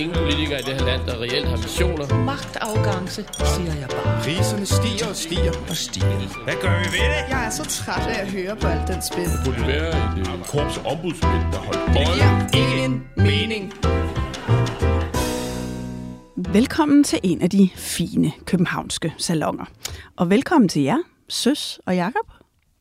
[0.00, 2.24] Ingen politikere i det her land, der reelt har missioner.
[2.24, 3.24] Magtafgangse,
[3.54, 4.20] siger jeg bare.
[4.22, 6.44] Priserne stiger og stiger og stiger.
[6.44, 7.22] Hvad gør vi ved det?
[7.32, 9.24] Jeg er så træt af at høre på alt den spil.
[9.24, 13.72] Det burde være et uh, korps ombudsmænd, der holdt Det giver ingen mening.
[16.54, 19.64] Velkommen til en af de fine københavnske salonger.
[20.16, 20.98] Og velkommen til jer,
[21.28, 22.26] Søs og Jakob.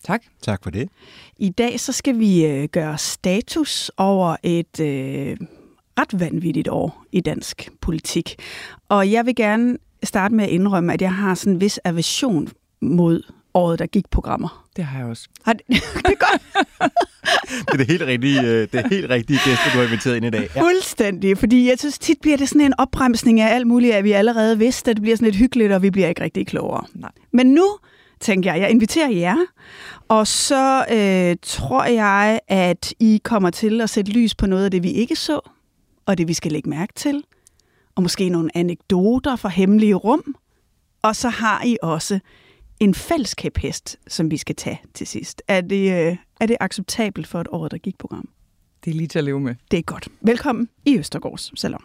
[0.03, 0.21] Tak.
[0.41, 0.89] Tak for det.
[1.37, 5.37] I dag så skal vi øh, gøre status over et øh,
[6.01, 8.35] ret vanvittigt år i dansk politik.
[8.89, 12.47] Og jeg vil gerne starte med at indrømme, at jeg har sådan en vis aversion
[12.81, 13.21] mod
[13.53, 14.65] året, der gik programmer.
[14.75, 15.27] Det har jeg også.
[15.45, 16.41] Har det, det er godt.
[17.65, 20.25] Det er det helt rigtige, øh, det er helt rigtige gæster, du har inviteret ind
[20.25, 20.49] i dag.
[20.55, 20.61] Ja.
[20.61, 24.11] Fuldstændig, fordi jeg synes tit bliver det sådan en opbremsning af alt muligt, at vi
[24.11, 26.85] allerede vidste, at det bliver sådan lidt hyggeligt, og vi bliver ikke rigtig klogere.
[26.93, 27.11] Nej.
[27.33, 27.65] Men nu
[28.19, 29.37] tænker jeg, jeg inviterer jer,
[30.07, 34.71] og så øh, tror jeg, at I kommer til at sætte lys på noget af
[34.71, 35.49] det, vi ikke så,
[36.09, 37.23] og det, vi skal lægge mærke til,
[37.95, 40.35] og måske nogle anekdoter fra hemmelige rum,
[41.01, 42.19] og så har I også
[42.79, 45.41] en fællesskabhest, som vi skal tage til sidst.
[45.47, 48.29] Er det, øh, er det acceptabelt for et år, der gik program?
[48.85, 49.55] Det er lige til at leve med.
[49.71, 50.07] Det er godt.
[50.21, 51.83] Velkommen i Østergårds Salon.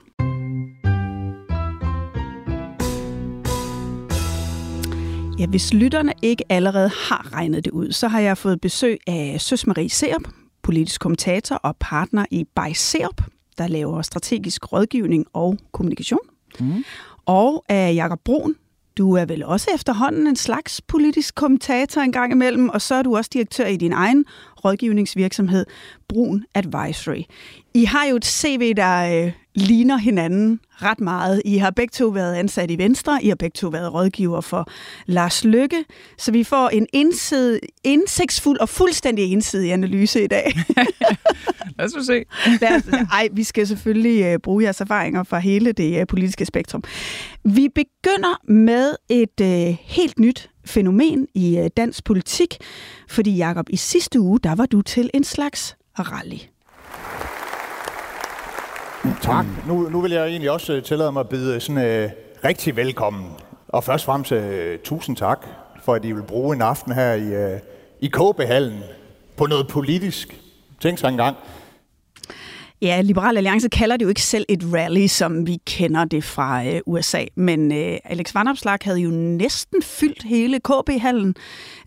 [5.38, 9.40] Ja, hvis lytterne ikke allerede har regnet det ud, så har jeg fået besøg af
[9.40, 10.28] Søs Marie Serup,
[10.62, 13.20] politisk kommentator og partner i By Serup,
[13.58, 16.18] der laver strategisk rådgivning og kommunikation.
[16.60, 16.84] Mm.
[17.26, 18.54] Og af Jakob Brun,
[18.98, 23.02] du er vel også efterhånden en slags politisk kommentator en gang imellem, og så er
[23.02, 24.24] du også direktør i din egen
[24.64, 25.66] rådgivningsvirksomhed,
[26.08, 27.22] Brun Advisory.
[27.74, 31.42] I har jo et CV, der øh, ligner hinanden ret meget.
[31.44, 34.68] I har begge to været ansat i Venstre, I har begge to været rådgiver for
[35.06, 35.84] Lars Lykke,
[36.18, 40.52] så vi får en indside, indsigtsfuld og fuldstændig ensidig analyse i dag.
[41.78, 42.24] Lad os se.
[42.60, 42.82] Lad os,
[43.12, 46.82] ej, vi skal selvfølgelig uh, bruge jeres erfaringer fra hele det uh, politiske spektrum.
[47.44, 52.56] Vi begynder med et uh, helt nyt fænomen i øh, dansk politik,
[53.08, 56.38] fordi Jakob i sidste uge, der var du til en slags rally.
[59.22, 59.46] Tak.
[59.68, 62.10] Nu, nu vil jeg egentlig også øh, tillade mig at byde øh, sådan uh,
[62.44, 63.30] rigtig velkommen.
[63.68, 65.46] Og først og fremmest uh, tusind tak,
[65.84, 67.60] for at I vil bruge en aften her i, uh,
[68.00, 68.80] i KB-hallen
[69.36, 70.40] på noget politisk.
[70.80, 71.36] Tænk sig engang.
[72.82, 76.66] Ja, Liberal Alliance kalder det jo ikke selv et rally, som vi kender det fra
[76.66, 77.24] øh, USA.
[77.34, 81.34] Men øh, Alex Vanopslag havde jo næsten fyldt hele KB-hallen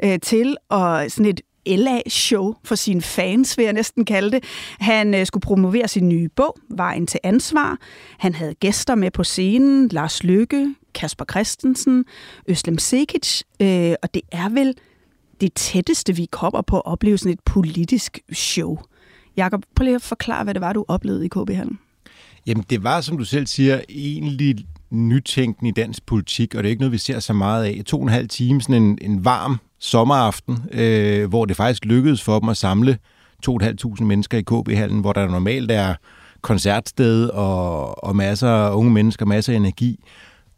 [0.04, 4.44] øh, til og sådan et LA-show for sine fans, vil jeg næsten kalde det.
[4.80, 7.78] Han øh, skulle promovere sin nye bog, Vejen til ansvar.
[8.18, 12.06] Han havde gæster med på scenen, Lars Lykke, Kasper Christensen,
[12.48, 14.74] Øslem Sekic, øh, og det er vel
[15.42, 18.78] det tætteste, vi kommer på at opleve sådan et politisk show.
[19.38, 21.80] Jakob, prøv lige at forklare, hvad det var, du oplevede i KB-hallen.
[22.48, 26.72] Jamen, det var, som du selv siger, egentlig nytænkende i dansk politik, og det er
[26.72, 27.82] ikke noget, vi ser så meget af.
[27.86, 32.24] To og en halv time, sådan en, en varm sommeraften, øh, hvor det faktisk lykkedes
[32.24, 32.98] for dem at samle
[33.50, 35.96] 2.500 mennesker i KB-hallen, hvor der normalt er
[36.42, 40.00] koncertsted og, og masser af unge mennesker, masser af energi.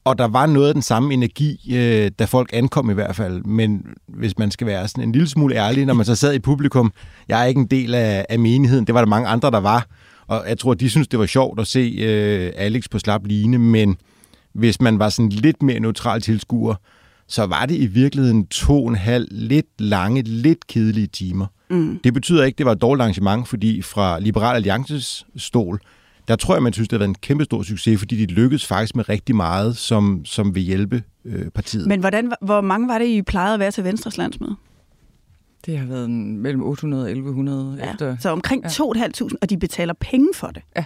[0.04, 3.44] Og der var noget af den samme energi, øh, da folk ankom i hvert fald.
[3.44, 6.40] Men hvis man skal være sådan en lille smule ærlig, når man så sad i
[6.40, 6.94] publikum,
[7.28, 9.88] jeg er ikke en del af, af menigheden, det var der mange andre, der var.
[10.28, 13.58] Og jeg tror, de synes, det var sjovt at se øh, Alex på slap line,
[13.58, 13.98] men
[14.54, 16.76] hvis man var sådan lidt mere neutral tilskuer,
[17.28, 21.46] så var det i virkeligheden to og en halv lidt lange, lidt kedelige timer.
[21.70, 22.00] Mm.
[22.04, 25.80] Det betyder ikke, at det var et dårligt arrangement, fordi fra Liberal Alliances stol,
[26.30, 28.66] der tror jeg, man synes, det har været en kæmpe stor succes, fordi de lykkedes
[28.66, 31.88] faktisk med rigtig meget, som, som vil hjælpe øh, partiet.
[31.88, 34.56] Men hvordan, hvor mange var det, I plejede at være til Venstres landsmøde?
[35.66, 37.92] Det har været mellem 800 og 1100 ja.
[37.92, 38.18] efter.
[38.20, 38.68] Så omkring ja.
[38.68, 40.62] 2.500, og de betaler penge for det.
[40.78, 40.86] Ja.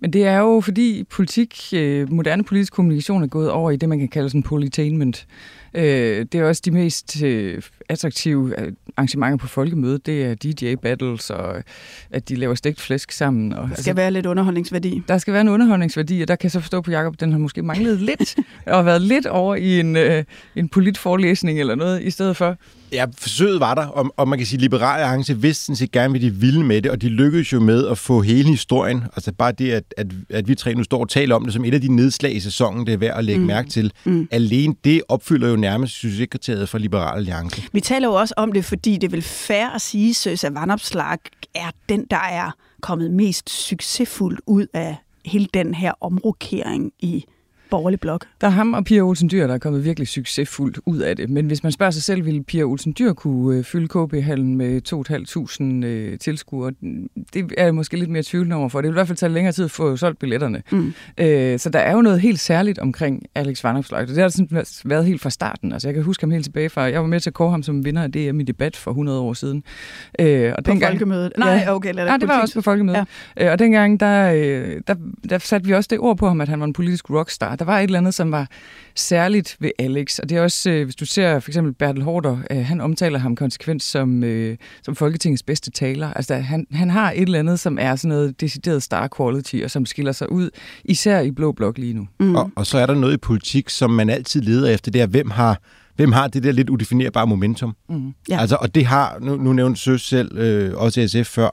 [0.00, 1.68] Men det er jo fordi politik,
[2.10, 5.26] moderne politisk kommunikation er gået over i det, man kan kalde sådan politainment.
[5.74, 10.06] Øh, det er også de mest øh, attraktive øh, arrangementer på folkemødet.
[10.06, 11.62] Det er DJ-battles, og
[12.10, 13.52] at de laver stegt flæsk sammen.
[13.52, 15.02] Og, der skal altså, være lidt underholdningsværdi.
[15.08, 17.38] Der skal være en underholdningsværdi, og der kan jeg så forstå på Jacob, den har
[17.38, 18.36] måske manglet lidt,
[18.66, 20.24] og været lidt over i en, øh,
[20.56, 22.56] en politforelæsning eller noget, i stedet for.
[22.92, 25.92] Ja, forsøget var der, og, og man kan sige, at Liberale Alliance vidste sådan set
[25.92, 29.02] gerne, hvad de ville med det, og de lykkedes jo med at få hele historien,
[29.16, 31.64] altså bare det, at, at, at vi tre nu står og taler om det som
[31.64, 33.46] et af de nedslag i sæsonen, det er værd at lægge mm.
[33.46, 33.92] mærke til.
[34.04, 34.28] Mm.
[34.30, 37.62] Alene det opfylder jo nærmest succeskriteriet for Liberal Alliance.
[37.72, 41.18] Vi taler jo også om det, fordi det vil fair at sige, at Vandopslag
[41.54, 42.50] er den, der er
[42.80, 47.24] kommet mest succesfuldt ud af hele den her omrokering i
[47.72, 48.26] borgerlig blok.
[48.40, 51.30] Der er ham og Pia Olsen Dyr, der er kommet virkelig succesfuldt ud af det.
[51.30, 54.80] Men hvis man spørger sig selv, ville Pia Olsen Dyr kunne øh, fylde KB-hallen med
[55.82, 56.72] 2.500 øh, tilskuere?
[57.34, 58.80] Det er jeg måske lidt mere tvivlende over for.
[58.80, 60.62] Det vil i hvert fald tage længere tid at få solgt billetterne.
[60.72, 60.92] Mm.
[61.18, 64.08] Øh, så der er jo noget helt særligt omkring Alex Vanopslagh.
[64.08, 65.72] Det har sådan været helt fra starten.
[65.72, 66.82] Altså, jeg kan huske ham helt tilbage fra...
[66.82, 69.20] Jeg var med til at kåre ham som vinder af DM i debat for 100
[69.20, 69.64] år siden.
[70.18, 71.32] Øh, og på dengang, folkemødet?
[71.38, 71.94] Nej, ja, okay.
[71.94, 73.06] Nej, det var også på folkemødet.
[73.36, 73.46] Ja.
[73.46, 74.94] Øh, og dengang, der, øh, der,
[75.30, 77.66] der satte vi også det ord på ham, at han var en politisk rockstar der
[77.66, 78.48] var et eller andet, som var
[78.94, 80.18] særligt ved Alex.
[80.18, 83.18] Og det er også, øh, hvis du ser for eksempel Bertel Hårder, øh, han omtaler
[83.18, 86.12] ham konsekvent som, øh, som Folketingets bedste taler.
[86.12, 89.70] Altså han, han har et eller andet, som er sådan noget decideret star quality, og
[89.70, 90.50] som skiller sig ud,
[90.84, 92.06] især i Blå Blok lige nu.
[92.20, 92.34] Mm.
[92.34, 95.06] Og, og så er der noget i politik, som man altid leder efter, det er,
[95.06, 95.60] hvem har
[95.96, 97.76] hvem har det der lidt udefinerbare momentum?
[97.88, 98.12] Mm.
[98.28, 98.40] Ja.
[98.40, 101.50] Altså, og det har, nu, nu nævnte Søs selv, øh, også SF før,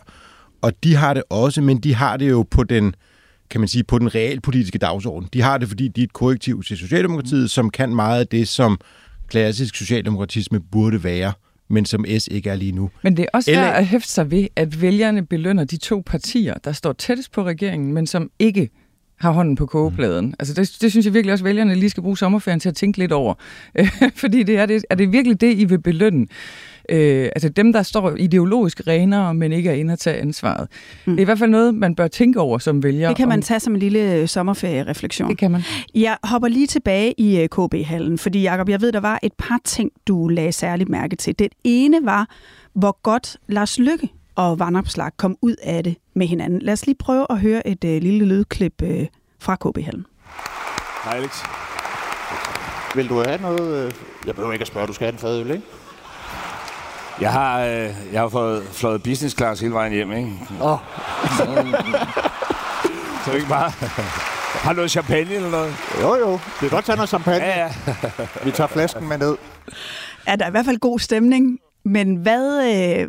[0.62, 2.94] og de har det også, men de har det jo på den, øh,
[3.50, 5.30] kan man sige, på den realpolitiske dagsorden.
[5.34, 8.48] De har det, fordi de er et korrektiv til Socialdemokratiet, som kan meget af det,
[8.48, 8.80] som
[9.28, 11.34] klassisk socialdemokratisme burde være
[11.70, 12.90] men som S ikke er lige nu.
[13.02, 13.64] Men det er også Eller...
[13.64, 17.94] at hæfte sig ved, at vælgerne belønner de to partier, der står tættest på regeringen,
[17.94, 18.70] men som ikke
[19.20, 20.26] har hånden på kogepladen.
[20.26, 20.34] Mm.
[20.40, 22.76] Altså det, det synes jeg virkelig også, at vælgerne lige skal bruge sommerferien til at
[22.76, 23.34] tænke lidt over.
[24.22, 26.28] Fordi det er, det, er det virkelig det, I vil belønne?
[26.90, 30.68] Øh, altså dem, der står ideologisk renere, men ikke er inde at tage ansvaret.
[31.06, 31.12] Mm.
[31.12, 33.08] Det er i hvert fald noget, man bør tænke over som vælger.
[33.08, 33.44] Det kan man om...
[33.44, 35.30] tage som en lille øh, sommerferierefleksion.
[35.30, 35.62] Det kan man.
[35.96, 39.60] Jeg hopper lige tilbage i øh, KB-hallen, fordi Jacob, jeg ved, der var et par
[39.64, 41.40] ting, du lagde særligt mærke til.
[41.40, 42.28] Det ene var,
[42.74, 46.62] hvor godt Lars Lykke og Vandopslag kom ud af det med hinanden.
[46.62, 49.08] Lad os lige prøve at høre et øh, lille lydklip øh,
[49.40, 50.06] fra KB-hallen.
[51.04, 51.44] Hej Alex.
[52.96, 53.86] Vil du have noget?
[53.86, 53.92] Øh?
[54.26, 55.64] Jeg behøver ikke at spørge, du skal have en fadøl, ikke?
[57.22, 60.32] Jeg har, øh, jeg har fået flået business class hele vejen hjem, ikke?
[60.62, 60.72] Åh.
[60.72, 60.80] Oh.
[63.26, 63.72] så ikke bare...
[64.50, 65.74] Har du noget champagne eller noget?
[66.02, 66.32] Jo, jo.
[66.32, 67.46] Det er godt tage noget champagne.
[67.46, 67.74] Ja, ja.
[68.46, 69.36] Vi tager flasken med ned.
[70.28, 71.60] Ja, der er i hvert fald god stemning.
[71.86, 73.08] Men hvad, øh,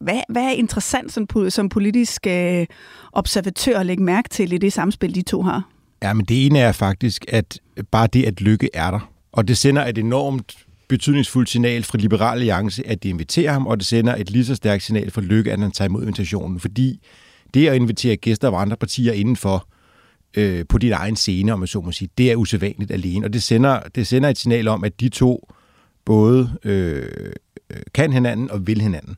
[0.00, 2.66] hvad, hvad er interessant som, som politisk øh,
[3.12, 5.62] observatør at lægge mærke til i det samspil, de to har?
[6.02, 7.58] Ja, men det ene er faktisk, at
[7.90, 9.10] bare det, at lykke er der.
[9.32, 13.78] Og det sender et enormt betydningsfuldt signal fra Liberale Alliance, at de inviterer ham, og
[13.78, 16.60] det sender et lige så stærkt signal for Lykke, at han tager imod invitationen.
[16.60, 17.00] Fordi
[17.54, 19.68] det at invitere gæster af andre partier indenfor
[20.36, 23.26] øh, på din egen scene, om man så må sige, det er usædvanligt alene.
[23.26, 25.52] Og det sender, det sender et signal om, at de to
[26.04, 27.32] både øh,
[27.94, 29.16] kan hinanden og vil hinanden.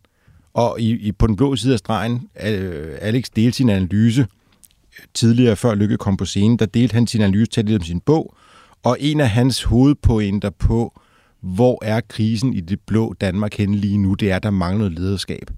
[0.54, 5.04] Og i, i, på den blå side af stregen, øh, Alex delte sin analyse øh,
[5.14, 8.34] tidligere, før Lykke kom på scenen, der delte han sin analyse til om sin bog,
[8.82, 11.00] og en af hans hovedpointer på
[11.40, 14.14] hvor er krisen i det blå Danmark henne lige nu?
[14.14, 15.50] Det er, der mangler noget lederskab.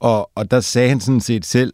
[0.00, 1.72] Og, og der sagde han sådan set selv,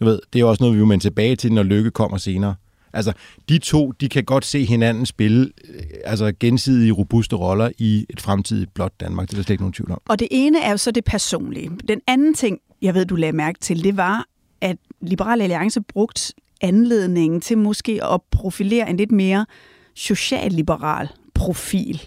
[0.00, 2.54] du ved, det er også noget, vi vil vende tilbage til, når Lykke kommer senere.
[2.92, 3.12] Altså,
[3.48, 8.20] de to, de kan godt se hinanden spille øh, altså gensidige robuste roller i et
[8.20, 9.28] fremtidigt blåt Danmark.
[9.28, 10.00] Det er der slet ikke nogen tvivl om.
[10.08, 11.70] Og det ene er jo så det personlige.
[11.88, 14.24] Den anden ting, jeg ved, du lagde mærke til, det var,
[14.60, 19.46] at Liberale Alliance brugt anledningen til måske at profilere en lidt mere
[19.94, 22.02] socialliberal profil.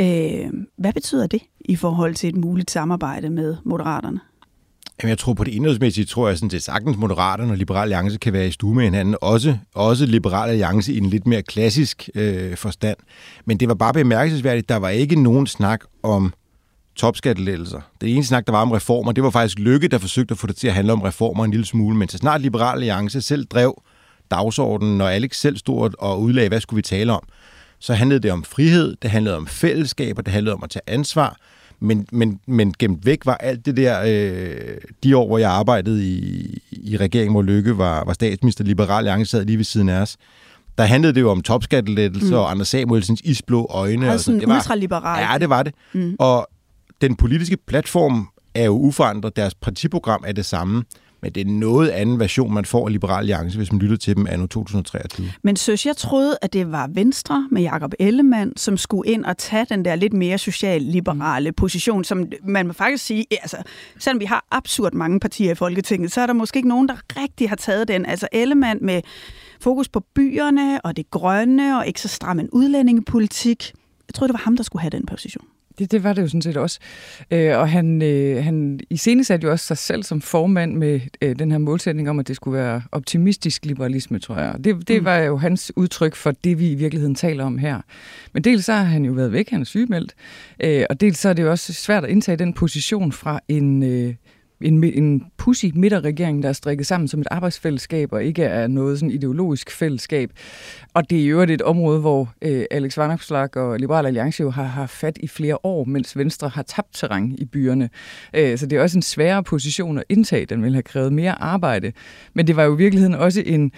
[0.00, 4.20] Øh, hvad betyder det i forhold til et muligt samarbejde med Moderaterne?
[5.02, 8.18] Jamen, jeg tror på det indholdsmæssige, tror jeg sådan det sagtens Moderaterne og Liberal Alliance
[8.18, 9.16] kan være i stue med hinanden.
[9.20, 12.96] Også, også Liberal Alliance i en lidt mere klassisk øh, forstand.
[13.44, 14.68] Men det var bare bemærkelsesværdigt.
[14.68, 16.34] Der var ikke nogen snak om
[16.96, 17.80] topskattelettelser.
[18.00, 20.46] Det eneste snak, der var om reformer, det var faktisk Lykke, der forsøgte at få
[20.46, 21.96] det til at handle om reformer en lille smule.
[21.96, 23.82] Men så snart Liberal Alliance selv drev
[24.30, 27.22] dagsordenen, når Alex selv stod og udlagde, hvad skulle vi tale om,
[27.78, 31.36] så handlede det om frihed, det handlede om fællesskaber, det handlede om at tage ansvar,
[31.80, 36.08] men, men, men gemt væk var alt det der, øh, de år, hvor jeg arbejdede
[36.08, 40.00] i, i regeringen, hvor Lykke var, var statsminister, Liberal Alliance sad lige ved siden af
[40.00, 40.16] os,
[40.78, 42.42] der handlede det jo om topskattelettelser mm.
[42.42, 44.10] og Anders Samuelsens isblå øjne.
[44.10, 45.26] Altså sådan det var, ultraliberal.
[45.32, 45.74] Ja, det var det.
[45.92, 46.16] Mm.
[46.18, 46.48] Og
[47.00, 50.84] den politiske platform er jo uforandret, deres partiprogram er det samme,
[51.24, 54.16] men det er noget anden version, man får af Liberal Alliance, hvis man lytter til
[54.16, 55.26] dem anno 2023.
[55.42, 59.38] Men søs, jeg troede, at det var Venstre med Jakob Ellemann, som skulle ind og
[59.38, 63.56] tage den der lidt mere social-liberale position, som man må faktisk sige, altså,
[63.98, 66.96] selvom vi har absurd mange partier i Folketinget, så er der måske ikke nogen, der
[67.16, 68.06] rigtig har taget den.
[68.06, 69.02] Altså Ellemann med
[69.60, 73.72] fokus på byerne og det grønne og ikke så stram en udlændingepolitik.
[74.08, 75.44] Jeg tror, det var ham, der skulle have den position.
[75.78, 76.78] Det, det var det jo sådan set også.
[77.30, 81.50] Øh, og han, øh, han iscenesatte jo også sig selv som formand med øh, den
[81.50, 84.54] her målsætning om, at det skulle være optimistisk liberalisme, tror jeg.
[84.64, 85.04] Det, det mm.
[85.04, 87.80] var jo hans udtryk for det, vi i virkeligheden taler om her.
[88.32, 90.14] Men dels så har han jo været væk, han er sygemeldt,
[90.60, 93.82] øh, og dels så er det jo også svært at indtage den position fra en...
[93.82, 94.14] Øh,
[94.64, 98.98] en, en pussy midterregering, der er strikket sammen som et arbejdsfællesskab, og ikke er noget
[98.98, 100.30] sådan ideologisk fællesskab.
[100.94, 104.64] Og det er jo et område, hvor øh, Alex Vanopslagh og Liberal Alliance jo har
[104.64, 107.90] haft fat i flere år, mens Venstre har tabt terræn i byerne.
[108.34, 110.46] Øh, så det er også en sværere position at indtage.
[110.46, 111.92] Den vil have krævet mere arbejde.
[112.34, 113.72] Men det var jo i virkeligheden også en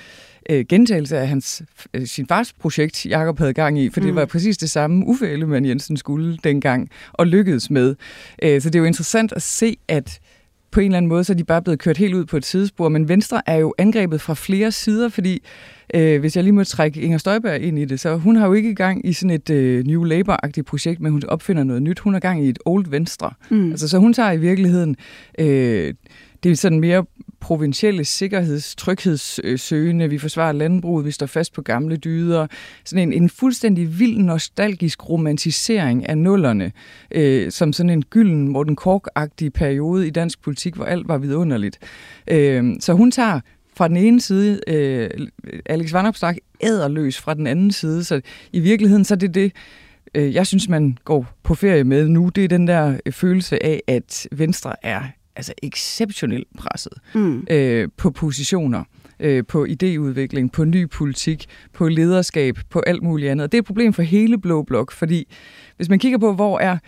[0.50, 1.62] øh, gentagelse af hans,
[1.94, 4.06] øh, sin fars projekt, Jakob havde gang i, for mm.
[4.06, 7.94] det var præcis det samme, Uffe Ellemann Jensen skulle dengang, og lykkedes med.
[8.42, 10.20] Øh, så det er jo interessant at se, at
[10.76, 12.44] på en eller anden måde, så er de bare blevet kørt helt ud på et
[12.44, 12.88] sidespor.
[12.88, 15.42] Men Venstre er jo angrebet fra flere sider, fordi
[15.94, 18.52] øh, hvis jeg lige må trække Inger Støjberg ind i det, så hun har jo
[18.52, 21.98] ikke gang i sådan et øh, New Labour-agtigt projekt, men hun opfinder noget nyt.
[21.98, 23.30] Hun er gang i et Old Venstre.
[23.50, 23.70] Mm.
[23.70, 24.96] Altså, så hun tager i virkeligheden
[25.38, 25.94] øh,
[26.42, 27.04] det er sådan mere
[27.46, 30.10] provincielle sikkerheds- tryghedssøgende.
[30.10, 32.46] Vi forsvarer landbruget, vi står fast på gamle dyder.
[32.84, 36.72] Sådan en, en fuldstændig vild nostalgisk romantisering af nullerne,
[37.10, 39.02] øh, som sådan en gylden Morten kork
[39.54, 41.78] periode i dansk politik, hvor alt var vidunderligt.
[42.30, 43.40] Øh, så hun tager
[43.76, 45.10] fra den ene side, øh,
[45.66, 48.20] Alex Vanopslagh æderløs fra den anden side, så
[48.52, 49.52] i virkeligheden så er det det,
[50.14, 53.62] øh, jeg synes, man går på ferie med nu, det er den der øh, følelse
[53.62, 55.02] af, at Venstre er
[55.36, 57.46] altså exceptionelt presset mm.
[57.50, 58.84] øh, på positioner,
[59.20, 63.44] øh, på idéudvikling, på ny politik, på lederskab, på alt muligt andet.
[63.44, 65.28] Og det er et problem for hele Blå Blok, fordi
[65.76, 66.78] hvis man kigger på, hvor er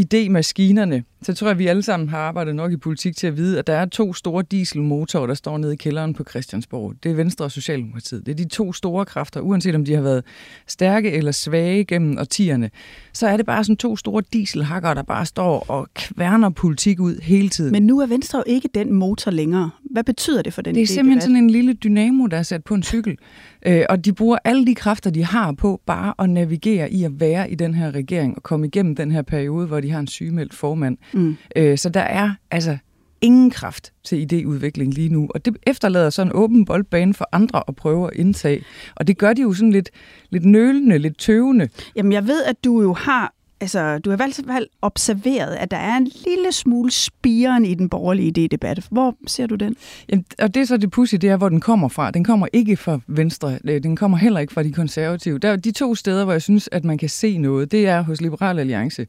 [0.00, 3.36] idémaskinerne, så tror jeg, at vi alle sammen har arbejdet nok i politik til at
[3.36, 6.94] vide, at der er to store dieselmotorer, der står nede i kælderen på Christiansborg.
[7.02, 8.26] Det er Venstre og Socialdemokratiet.
[8.26, 10.24] Det er de to store kræfter, uanset om de har været
[10.66, 12.70] stærke eller svage gennem årtierne.
[13.12, 17.20] Så er det bare sådan to store dieselhakker, der bare står og kværner politik ud
[17.22, 17.72] hele tiden.
[17.72, 19.70] Men nu er Venstre jo ikke den motor længere.
[19.90, 22.64] Hvad betyder det for den Det er simpelthen sådan en lille dynamo, der er sat
[22.64, 23.18] på en cykel.
[23.66, 27.20] Øh, og de bruger alle de kræfter, de har på bare at navigere i at
[27.20, 30.06] være i den her regering og komme igennem den her periode, hvor de har en
[30.06, 30.98] sygemeldt formand.
[31.14, 31.36] Mm.
[31.56, 32.78] Øh, så der er altså
[33.20, 37.62] ingen kraft til idéudvikling lige nu, og det efterlader sådan en åben boldbane for andre
[37.68, 38.64] at prøve at indtage.
[38.96, 39.90] Og det gør de jo sådan lidt,
[40.30, 41.68] lidt nølende, lidt tøvende.
[41.96, 45.70] Jamen jeg ved, at du jo har altså, du har i hvert fald observeret, at
[45.70, 48.86] der er en lille smule spiren i den borgerlige idédebat.
[48.90, 49.76] Hvor ser du den?
[50.08, 52.10] Jamen, og det er så det pussy, det er, hvor den kommer fra.
[52.10, 53.58] Den kommer ikke fra Venstre.
[53.64, 55.38] Øh, den kommer heller ikke fra de konservative.
[55.38, 57.72] Der de to steder, hvor jeg synes, at man kan se noget.
[57.72, 59.06] Det er hos Liberal Alliance.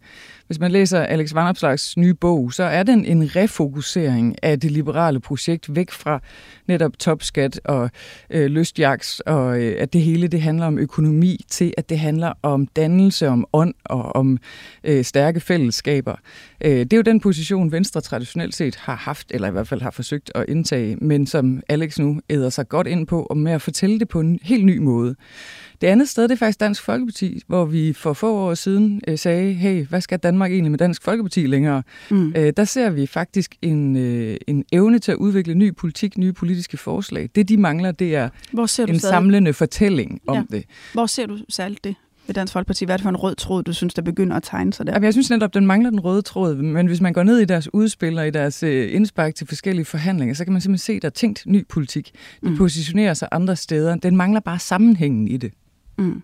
[0.48, 5.20] Hvis man læser Alex Vanopslags nye bog, så er den en refokusering af det liberale
[5.20, 6.20] projekt væk fra
[6.68, 7.90] netop topskat og
[8.30, 12.34] øh, lystjaks, og øh, at det hele det handler om økonomi, til at det handler
[12.44, 14.38] om dannelse, om ånd og om
[14.84, 16.16] øh, stærke fællesskaber.
[16.66, 19.82] Øh, det er jo den position, Venstre traditionelt set har haft, eller i hvert fald
[19.82, 23.52] har forsøgt at indtage, men som Alex nu æder sig godt ind på, og med
[23.52, 25.16] at fortælle det på en helt ny måde.
[25.82, 29.18] Det andet sted, det er faktisk Dansk Folkeparti, hvor vi for få år siden øh,
[29.18, 31.84] sagde, hey, hvad skal Danmark egentlig med Dansk Folkeparti længere?
[32.12, 32.34] Mm.
[32.38, 36.34] Øh, der ser vi faktisk en, øh, en evne til at udvikle ny politik, nye
[36.34, 37.30] politiske forslag.
[37.36, 39.14] Det, de mangler, det er Hvor ser du en stadig?
[39.14, 40.58] samlende fortælling om ja.
[40.58, 40.66] det.
[40.94, 41.96] Hvor ser du særligt det?
[42.28, 42.86] ved Dansk Folkeparti?
[42.86, 44.94] Hvad er det for en rød tråd, du synes, der begynder at tegne sig der?
[44.94, 47.46] Jamen, jeg synes netop, den mangler den røde tråd, men hvis man går ned i
[47.46, 50.94] deres udspil og i deres øh, indspark til forskellige forhandlinger, så kan man simpelthen se,
[50.94, 52.12] at der er tænkt ny politik.
[52.44, 52.58] De mm.
[52.58, 53.96] positionerer sig andre steder.
[53.96, 55.52] Den mangler bare sammenhængen i det.
[55.98, 56.22] Mm.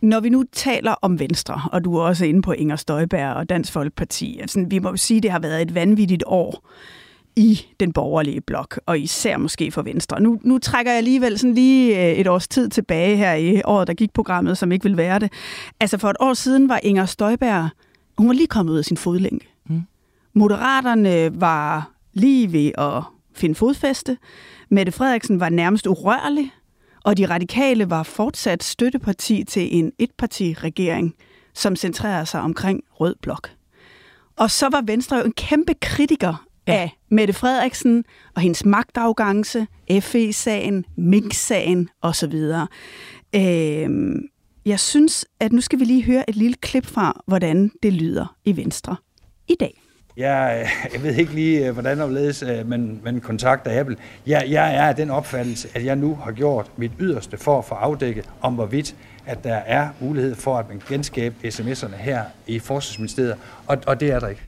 [0.00, 3.48] Når vi nu taler om Venstre, og du er også inde på Inger Støjberg og
[3.48, 6.68] Dansk Folkeparti, altså, vi må jo sige, at det har været et vanvittigt år
[7.36, 10.20] i den borgerlige blok, og især måske for Venstre.
[10.20, 13.88] Nu, nu trækker jeg alligevel sådan lige øh, et års tid tilbage her i året,
[13.88, 15.32] der gik programmet, som ikke vil være det.
[15.80, 17.68] Altså for et år siden var Inger Støjberg,
[18.18, 19.48] hun var lige kommet ud af sin fodlænke.
[19.66, 19.82] Mm.
[20.34, 23.02] Moderaterne var lige ved at
[23.34, 24.18] finde fodfæste.
[24.68, 26.52] Mette Frederiksen var nærmest urørlig
[27.06, 31.14] og de radikale var fortsat støtteparti til en etpartiregering,
[31.54, 33.50] som centrerer sig omkring Rød Blok.
[34.36, 36.72] Og så var Venstre jo en kæmpe kritiker ja.
[36.72, 39.66] af Mette Frederiksen og hendes magtafgangse,
[40.00, 42.34] FE-sagen, Mink-sagen osv.
[43.34, 44.14] Øh,
[44.64, 48.36] jeg synes, at nu skal vi lige høre et lille klip fra, hvordan det lyder
[48.44, 48.96] i Venstre
[49.48, 49.85] i dag.
[50.16, 53.96] Jeg, øh, jeg ved ikke lige, øh, hvordan omledes øh, man, man kontakter Apple.
[54.26, 57.64] Jeg, jeg er af den opfattelse, at jeg nu har gjort mit yderste for at
[57.64, 58.94] få afdækket, om hvorvidt
[59.26, 64.10] at der er mulighed for, at man genskabe sms'erne her i Forsvarsministeriet, og, og det
[64.10, 64.42] er der ikke.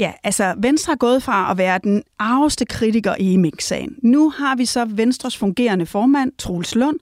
[0.00, 3.96] Ja, altså Venstre er gået fra at være den arveste kritiker i mix-sagen.
[4.02, 6.98] Nu har vi så Venstres fungerende formand, Troels Lund,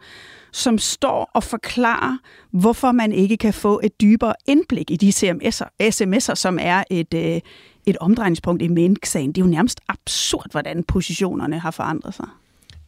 [0.53, 2.19] som står og forklarer,
[2.51, 7.15] hvorfor man ikke kan få et dybere indblik i de CMS'er, sms'er, som er et,
[7.15, 7.41] øh,
[7.87, 9.29] et omdrejningspunkt i mink-sagen.
[9.33, 12.27] Det er jo nærmest absurd, hvordan positionerne har forandret sig.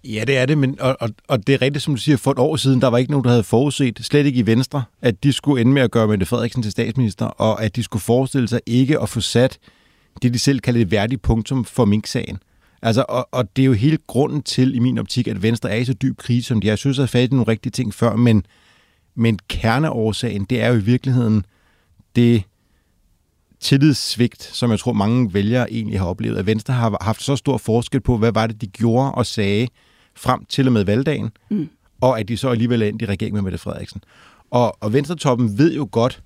[0.04, 2.30] Ja, det er det, men, og, og, og det er rigtigt, som du siger, for
[2.30, 5.24] et år siden, der var ikke nogen, der havde forudset, slet ikke i Venstre, at
[5.24, 8.48] de skulle ende med at gøre Mette Frederiksen til statsminister, og at de skulle forestille
[8.48, 9.58] sig ikke at få sat
[10.22, 12.38] det, de selv kalder et værdigt punktum for Mink-sagen.
[12.82, 15.76] Altså, og, og det er jo hele grunden til, i min optik, at Venstre er
[15.76, 16.70] i så dyb krise, som de er.
[16.70, 18.46] Jeg synes, at jeg har fat i nogle rigtige ting før, men,
[19.14, 21.44] men kerneårsagen, det er jo i virkeligheden
[22.16, 22.42] det
[23.60, 26.36] tillidssvigt, som jeg tror, mange vælgere egentlig har oplevet.
[26.36, 29.68] At Venstre har haft så stor forskel på, hvad var det, de gjorde og sagde
[30.14, 31.68] frem til og med valgdagen, mm.
[32.00, 34.02] og at de så alligevel er endt i regeringen med Mette Frederiksen.
[34.50, 36.22] Og, og Venstretoppen ved jo godt,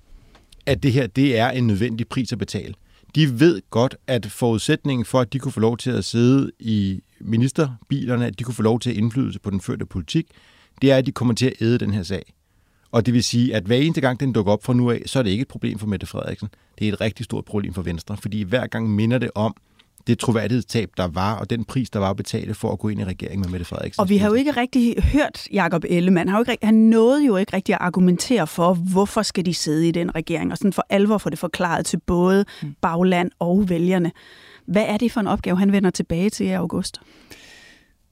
[0.65, 2.73] at det her det er en nødvendig pris at betale
[3.15, 7.01] de ved godt, at forudsætningen for, at de kunne få lov til at sidde i
[7.19, 10.27] ministerbilerne, at de kunne få lov til at indflydelse på den førte politik,
[10.81, 12.33] det er, at de kommer til at æde den her sag.
[12.91, 15.19] Og det vil sige, at hver eneste gang den dukker op fra nu af, så
[15.19, 16.49] er det ikke et problem for Mette Frederiksen.
[16.79, 19.55] Det er et rigtig stort problem for Venstre, fordi hver gang minder det om,
[20.07, 23.01] det troværdighedstab, der var, og den pris, der var at betale for at gå ind
[23.01, 24.01] i regeringen med Mette Frederiksen.
[24.01, 26.29] Og vi har jo ikke rigtig hørt Jakob Ellemann.
[26.29, 29.53] Han, har jo ikke, han nåede jo ikke rigtig at argumentere for, hvorfor skal de
[29.53, 32.75] sidde i den regering, og sådan for alvor få det forklaret til både mm.
[32.81, 34.11] bagland og vælgerne.
[34.65, 37.01] Hvad er det for en opgave, han vender tilbage til i august?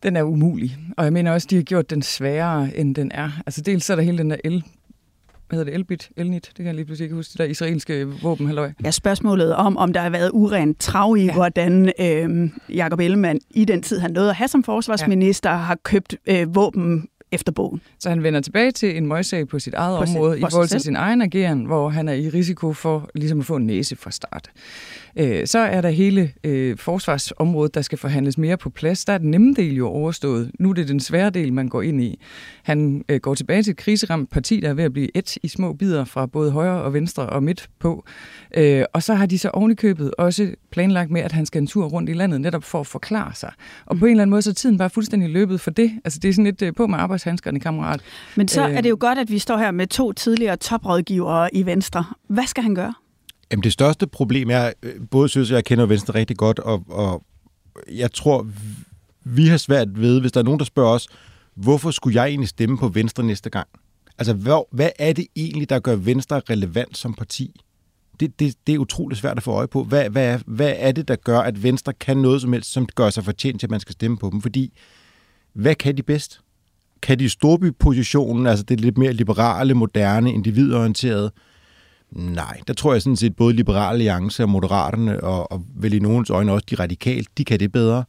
[0.03, 3.31] Den er umulig, og jeg mener også, de har gjort den sværere, end den er.
[3.45, 4.63] Altså dels så er der hele den der el
[5.47, 8.07] hvad hedder det, Elbit, Elnit, det kan jeg lige pludselig ikke huske, det der israelske
[8.21, 8.71] våben, halløj.
[8.83, 11.33] Ja, spørgsmålet om, om der har været urent trav i, ja.
[11.33, 15.55] hvordan øh, Jacob Ellemann i den tid, han nåede at have som forsvarsminister, ja.
[15.55, 17.81] har købt øh, våben efter bogen.
[17.99, 20.67] Så han vender tilbage til en møgssag på sit eget på område sin, i forhold
[20.67, 23.95] til sin egen ageren, hvor han er i risiko for ligesom at få en næse
[23.95, 24.51] fra start.
[25.17, 29.05] Øh, så er der hele øh, forsvarsområdet, der skal forhandles mere på plads.
[29.05, 30.51] Der er den nemme del jo overstået.
[30.59, 32.19] Nu er det den svære del, man går ind i.
[32.63, 35.47] Han øh, går tilbage til et kriseramt parti, der er ved at blive et i
[35.47, 38.05] små bidder fra både højre og venstre og midt på.
[38.57, 41.85] Øh, og så har de så ovenikøbet også planlagt med, at han skal en tur
[41.85, 43.51] rundt i landet, netop for at forklare sig.
[43.85, 45.91] Og på en eller anden måde, så er tiden bare fuldstændig løbet for det.
[46.05, 48.01] Altså det er sådan lidt øh, på med arbejdshandskerne, kammerat.
[48.35, 51.55] Men så øh, er det jo godt, at vi står her med to tidligere toprådgivere
[51.55, 52.05] i Venstre.
[52.27, 52.93] Hvad skal han gøre?
[53.51, 56.83] Jamen det største problem er, øh, både synes jeg, jeg kender Venstre rigtig godt, og,
[56.89, 57.23] og
[57.91, 58.47] jeg tror,
[59.23, 61.07] vi har svært ved, hvis der er nogen, der spørger os,
[61.55, 63.67] hvorfor skulle jeg egentlig stemme på Venstre næste gang?
[64.17, 67.61] Altså, hvad, hvad er det egentlig, der gør Venstre relevant som parti?
[68.19, 69.83] Det, det, det er utroligt svært at få øje på.
[69.83, 72.85] Hvad, hvad, er, hvad er det, der gør, at Venstre kan noget som helst, som
[72.85, 74.41] gør sig fortjent til, at man skal stemme på dem?
[74.41, 74.73] Fordi,
[75.53, 76.39] hvad kan de bedst?
[77.01, 81.31] Kan de storbypositionen, altså det lidt mere liberale, moderne, individorienterede,
[82.15, 85.99] Nej, der tror jeg sådan set både Liberale Alliance og Moderaterne, og, og vel i
[85.99, 88.03] nogens øjne også de radikale, de kan det bedre.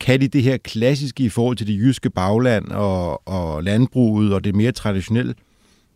[0.00, 4.44] Kan de det her klassiske i forhold til det jyske bagland og, og landbruget og
[4.44, 5.34] det mere traditionelle?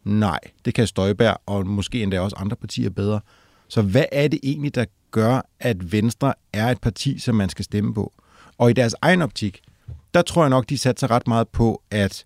[0.04, 3.20] Nej, det kan Støjberg og måske endda også andre partier bedre.
[3.68, 7.64] Så hvad er det egentlig, der gør, at Venstre er et parti, som man skal
[7.64, 8.12] stemme på?
[8.58, 9.60] Og i deres egen optik,
[10.14, 12.24] der tror jeg nok, de satte sig ret meget på, at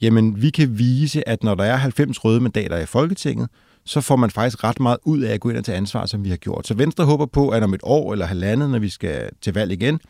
[0.00, 3.48] jamen, vi kan vise, at når der er 90 røde mandater i Folketinget,
[3.86, 6.24] så får man faktisk ret meget ud af at gå ind og tage ansvar, som
[6.24, 6.66] vi har gjort.
[6.66, 9.72] Så Venstre håber på, at om et år eller halvandet, når vi skal til valg
[9.72, 10.00] igen,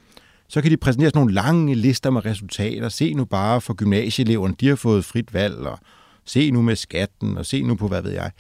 [0.49, 2.89] så kan de præsentere sådan nogle lange lister med resultater.
[2.89, 5.79] Se nu bare for gymnasieeleverne, de har fået frit valg, og
[6.25, 8.31] se nu med skatten, og se nu på hvad ved jeg.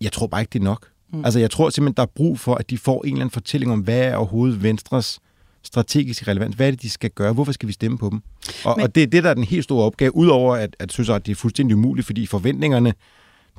[0.00, 0.88] Jeg tror bare ikke, det er nok.
[1.12, 1.24] Mm.
[1.24, 3.72] Altså, jeg tror simpelthen, der er brug for, at de får en eller anden fortælling
[3.72, 5.18] om, hvad er overhovedet Venstres
[5.62, 6.54] strategisk relevant.
[6.54, 7.32] Hvad er det, de skal gøre?
[7.32, 8.22] Hvorfor skal vi stemme på dem?
[8.64, 8.84] Og, Men...
[8.84, 11.26] og det er det, der er den helt store opgave, udover at, at synes, at
[11.26, 12.94] det er fuldstændig umuligt, fordi forventningerne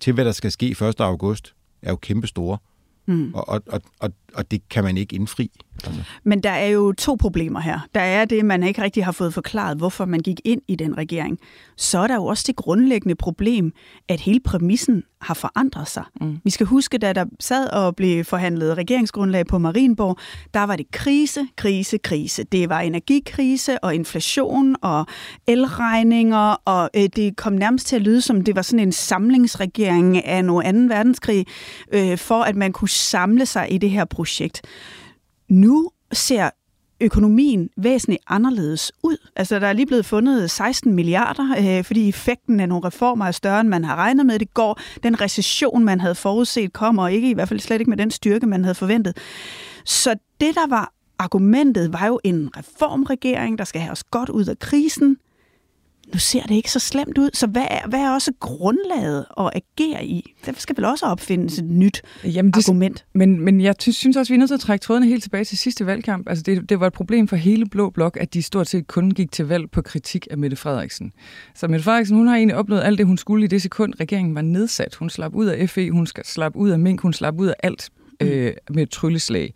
[0.03, 0.99] til, hvad der skal ske 1.
[0.99, 2.57] august, er jo kæmpe store.
[3.05, 3.33] Mm.
[3.33, 5.51] Og, og, og, og det kan man ikke indfri.
[5.83, 6.03] Altså.
[6.23, 7.79] Men der er jo to problemer her.
[7.95, 10.97] Der er det, man ikke rigtig har fået forklaret, hvorfor man gik ind i den
[10.97, 11.39] regering.
[11.77, 13.71] Så er der jo også det grundlæggende problem,
[14.09, 16.03] at hele præmissen har forandret sig.
[16.21, 16.39] Mm.
[16.43, 20.17] Vi skal huske, da der sad og blev forhandlet regeringsgrundlag på Marienborg,
[20.53, 22.43] der var det krise, krise, krise.
[22.43, 25.05] Det var energikrise og inflation og
[25.47, 30.25] elregninger, og øh, det kom nærmest til at lyde som, det var sådan en samlingsregering
[30.25, 31.45] af noget anden verdenskrig,
[31.93, 34.61] øh, for at man kunne samle sig i det her projekt.
[35.49, 36.49] Nu ser
[37.01, 39.17] økonomien væsentligt anderledes ud.
[39.35, 43.31] Altså, der er lige blevet fundet 16 milliarder, øh, fordi effekten af nogle reformer er
[43.31, 44.39] større, end man har regnet med.
[44.39, 47.97] Det går, den recession, man havde forudset, kommer ikke, i hvert fald slet ikke med
[47.97, 49.17] den styrke, man havde forventet.
[49.85, 54.45] Så det, der var argumentet, var jo en reformregering, der skal have os godt ud
[54.45, 55.17] af krisen,
[56.13, 57.29] nu ser det ikke så slemt ud.
[57.33, 60.35] Så hvad er, hvad er også grundlaget at agere i?
[60.45, 63.05] Der skal vel også opfindes et nyt Jamen det, argument.
[63.13, 65.57] Men, men jeg synes også, vi er nødt til at trække trådene helt tilbage til
[65.57, 66.29] sidste valgkamp.
[66.29, 69.11] Altså det, det var et problem for hele Blå Blok, at de stort set kun
[69.11, 71.11] gik til valg på kritik af Mette Frederiksen.
[71.55, 74.35] Så Mette Frederiksen, hun har egentlig opnået alt det, hun skulle i det sekund, regeringen
[74.35, 74.95] var nedsat.
[74.95, 77.89] Hun slap ud af FE, hun slap ud af Mink, hun slap ud af alt
[78.21, 79.53] øh, med et trylleslag.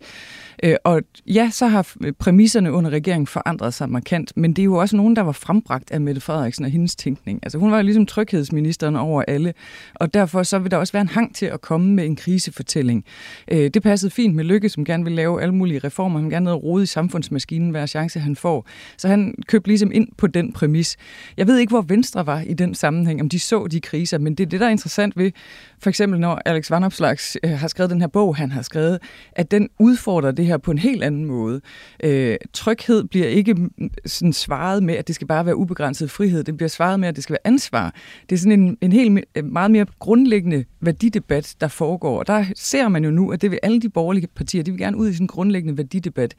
[0.62, 4.76] Øh, og ja, så har præmisserne under regeringen forandret sig markant, men det er jo
[4.76, 7.40] også nogen, der var frembragt af Mette Frederiksen og hendes tænkning.
[7.42, 9.54] Altså hun var jo ligesom tryghedsministeren over alle,
[9.94, 13.04] og derfor så vil der også være en hang til at komme med en krisefortælling.
[13.52, 16.20] Øh, det passede fint med Lykke, som gerne vil lave alle mulige reformer.
[16.20, 18.66] Han gerne vil rode i samfundsmaskinen hver chance, han får.
[18.96, 20.96] Så han købte ligesom ind på den præmis.
[21.36, 24.34] Jeg ved ikke, hvor Venstre var i den sammenhæng, om de så de kriser, men
[24.34, 25.30] det er det, der er interessant ved,
[25.78, 28.98] for eksempel når Alex Vanopslags øh, har skrevet den her bog, han har skrevet,
[29.32, 31.60] at den udfordrer det her på en helt anden måde.
[32.04, 33.70] Øh, tryghed bliver ikke mm,
[34.06, 36.44] sådan svaret med, at det skal bare være ubegrænset frihed.
[36.44, 37.94] Det bliver svaret med, at det skal være ansvar.
[38.28, 42.18] Det er sådan en, en helt øh, meget mere grundlæggende værdidebat, der foregår.
[42.18, 44.80] Og der ser man jo nu, at det vil alle de borgerlige partier, de vil
[44.80, 46.34] gerne ud i sådan en grundlæggende værdidebat.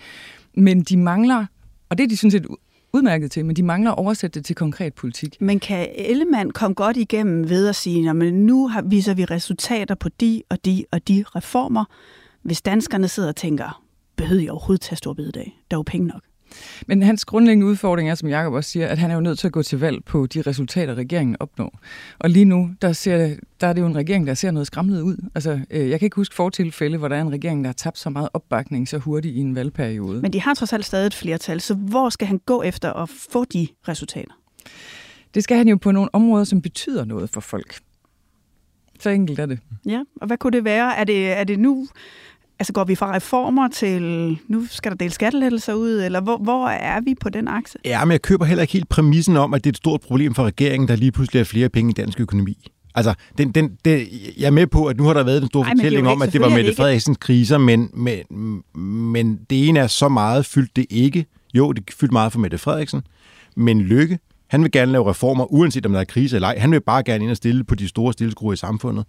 [0.54, 1.46] Men de mangler,
[1.90, 2.46] og det er de sådan set
[2.94, 5.42] udmærket til, men de mangler at oversætte det til konkret politik.
[5.42, 9.96] Men kan Ellemann komme godt igennem ved at sige, at nu har, viser vi resultater
[9.96, 11.86] på de og de og de reformer,
[12.42, 13.84] hvis danskerne sidder og tænker,
[14.20, 15.60] behøver jeg overhovedet tage stor bededag?
[15.72, 16.22] Der er jo penge nok.
[16.88, 19.48] Men hans grundlæggende udfordring er, som Jacob også siger, at han er jo nødt til
[19.48, 21.80] at gå til valg på de resultater, regeringen opnår.
[22.20, 25.02] Og lige nu, der, ser, der er det jo en regering, der ser noget skramlet
[25.02, 25.30] ud.
[25.36, 27.98] Altså, øh, jeg kan ikke huske fortilfælde, hvor der er en regering, der har tabt
[27.98, 30.22] så meget opbakning så hurtigt i en valgperiode.
[30.22, 33.10] Men de har trods alt stadig et flertal, så hvor skal han gå efter at
[33.10, 34.34] få de resultater?
[35.34, 37.80] Det skal han jo på nogle områder, som betyder noget for folk.
[39.00, 39.60] Så enkelt er det.
[39.86, 40.98] Ja, og hvad kunne det være?
[40.98, 41.88] Er det, er det nu
[42.60, 44.02] Altså går vi fra reformer til,
[44.48, 47.78] nu skal der dele skattelettelser ud, eller hvor, hvor er vi på den akse?
[47.86, 50.36] Ja, men jeg køber heller ikke helt præmissen om, at det er et stort problem
[50.36, 52.72] for regeringen, der lige pludselig er flere penge i dansk økonomi.
[52.96, 55.64] Altså, den, den, den, jeg er med på, at nu har der været en stor
[55.64, 58.64] Ej, fortælling om, at det var Mette Frederiksens kriser, men, men,
[59.14, 61.26] men det ene er så meget, fyldt det ikke.
[61.54, 63.02] Jo, det fyldt meget for Mette Frederiksen,
[63.56, 66.58] men Lykke, han vil gerne lave reformer, uanset om der er krise eller ej.
[66.58, 69.06] Han vil bare gerne ind og stille på de store stilleskruer i samfundet.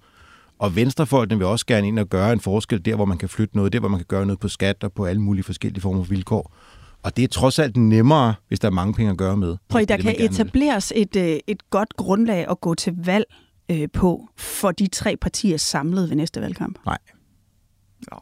[0.61, 3.57] Og venstrefolkene vil også gerne ind og gøre en forskel der, hvor man kan flytte
[3.57, 6.05] noget, der hvor man kan gøre noget på skat og på alle mulige forskellige former
[6.05, 6.55] for vilkår.
[7.03, 9.57] Og det er trods alt nemmere, hvis der er mange penge at gøre med.
[9.69, 13.25] Prøv, der det, kan etableres et, øh, et godt grundlag at gå til valg
[13.71, 16.79] øh, på for de tre partier samlet ved næste valgkamp.
[16.87, 16.99] Nej.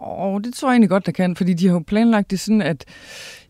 [0.01, 2.63] Åh, det tror jeg egentlig godt, der kan, fordi de har jo planlagt det sådan,
[2.63, 2.85] at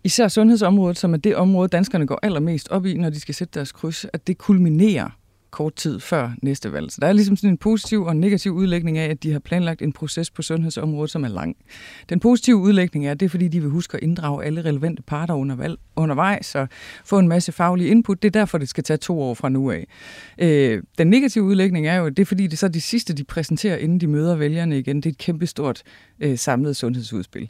[0.04, 3.54] især sundhedsområdet, som er det område, danskerne går allermest op i, når de skal sætte
[3.54, 5.17] deres kryds, at det kulminerer
[5.50, 6.90] kort tid før næste valg.
[6.90, 9.82] Så der er ligesom sådan en positiv og negativ udlægning af, at de har planlagt
[9.82, 11.56] en proces på sundhedsområdet, som er lang.
[12.08, 15.02] Den positive udlægning er, at det er fordi, de vil huske at inddrage alle relevante
[15.02, 16.68] parter under valg, undervejs og
[17.04, 18.22] få en masse faglige input.
[18.22, 19.86] Det er derfor, det skal tage to år fra nu af.
[20.38, 23.14] Øh, den negative udlægning er jo, at det er fordi, det er så de sidste,
[23.14, 24.96] de præsenterer, inden de møder vælgerne igen.
[24.96, 25.82] Det er et kæmpestort
[26.20, 27.48] øh, samlet sundhedsudspil.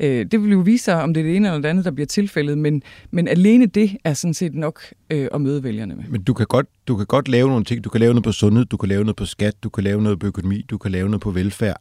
[0.00, 1.90] Øh, det vil jo vise sig, om det er det ene eller det andet, der
[1.90, 6.04] bliver tilfældet, men, men alene det er sådan set nok øh, at møde vælgerne med.
[6.08, 7.84] Men du kan, godt, du kan godt lave nogle ting.
[7.84, 10.02] Du kan lave noget på sundhed, du kan lave noget på skat, du kan lave
[10.02, 11.76] noget på økonomi, du kan lave noget på velfærd,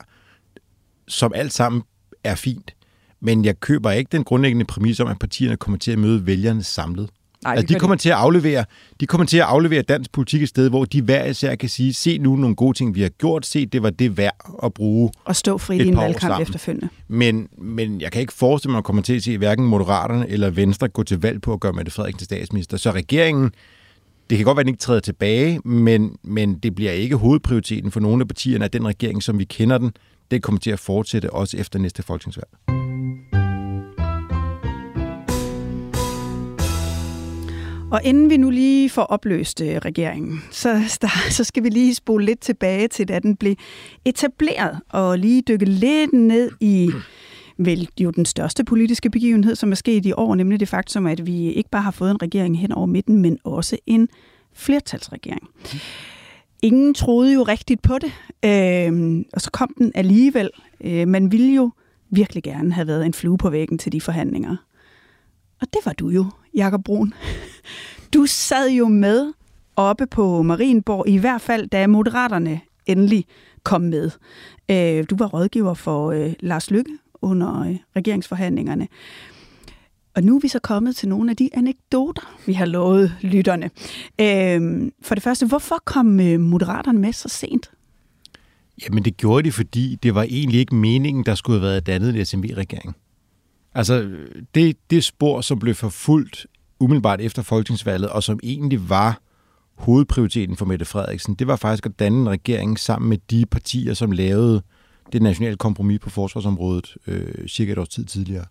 [1.08, 1.82] som alt sammen
[2.24, 2.74] er fint.
[3.22, 6.64] Men jeg køber ikke den grundlæggende præmis om, at partierne kommer til at møde vælgerne
[6.64, 7.10] samlet.
[7.44, 8.66] Nej, altså, de kommer til at aflevere,
[9.00, 11.94] de kommer til at aflevere dansk politik et sted, hvor de hver især kan sige,
[11.94, 15.12] se nu nogle gode ting, vi har gjort, se det var det værd at bruge
[15.26, 16.90] Og stå fri i en valgkamp efterfølgende.
[17.08, 20.30] Men, men jeg kan ikke forestille mig, at man kommer til at se hverken Moderaterne
[20.30, 22.78] eller Venstre gå til valg på at gøre Mette Frederiksen til statsminister.
[22.78, 23.52] Så regeringen,
[24.30, 27.92] det kan godt være, at den ikke træder tilbage, men, men det bliver ikke hovedprioriteten
[27.92, 29.92] for nogle af partierne, at den regering, som vi kender den,
[30.32, 32.50] det kommer til at fortsætte også efter næste folketingsvalg.
[37.92, 40.82] Og inden vi nu lige får opløst øh, regeringen, så,
[41.30, 43.56] så skal vi lige spole lidt tilbage til, da den blev
[44.06, 46.92] etableret, og lige dykke lidt ned i
[47.60, 51.26] vel jo den største politiske begivenhed, som er sket i år, nemlig det faktum, at
[51.26, 54.10] vi ikke bare har fået en regering hen over midten, men også en
[54.54, 55.50] flertalsregering.
[56.62, 58.12] Ingen troede jo rigtigt på det,
[58.46, 60.50] øh, og så kom den alligevel.
[60.82, 61.72] Øh, man ville jo
[62.10, 64.56] virkelig gerne have været en flue på væggen til de forhandlinger.
[65.62, 67.14] Og det var du jo, Jakob Brun.
[68.14, 69.34] Du sad jo med
[69.76, 73.26] oppe på Marienborg, i hvert fald da Moderaterne endelig
[73.64, 74.12] kom med.
[74.72, 78.88] Øh, du var rådgiver for øh, Lars Lykke under øh, regeringsforhandlingerne.
[80.16, 83.70] Og nu er vi så kommet til nogle af de anekdoter, vi har lovet lytterne.
[84.22, 87.72] Øhm, for det første, hvorfor kom øh, Moderaterne med så sent?
[88.84, 92.16] Jamen det gjorde de, fordi det var egentlig ikke meningen, der skulle have været dannet
[92.16, 92.96] en SMV-regering.
[93.74, 94.10] Altså
[94.56, 96.48] det, det spor, som blev forfulgt
[96.80, 99.22] umiddelbart efter folketingsvalget, og som egentlig var
[99.76, 103.94] hovedprioriteten for Mette Frederiksen, det var faktisk at danne en regering sammen med de partier,
[103.94, 104.62] som lavede
[105.14, 108.46] det nationale kompromis på forsvarsområdet øh, cirka et års tid tidligere.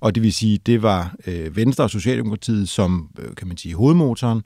[0.00, 3.74] Og det vil sige, det var øh, Venstre og Socialdemokratiet som, øh, kan man sige,
[3.74, 4.42] hovedmotoren,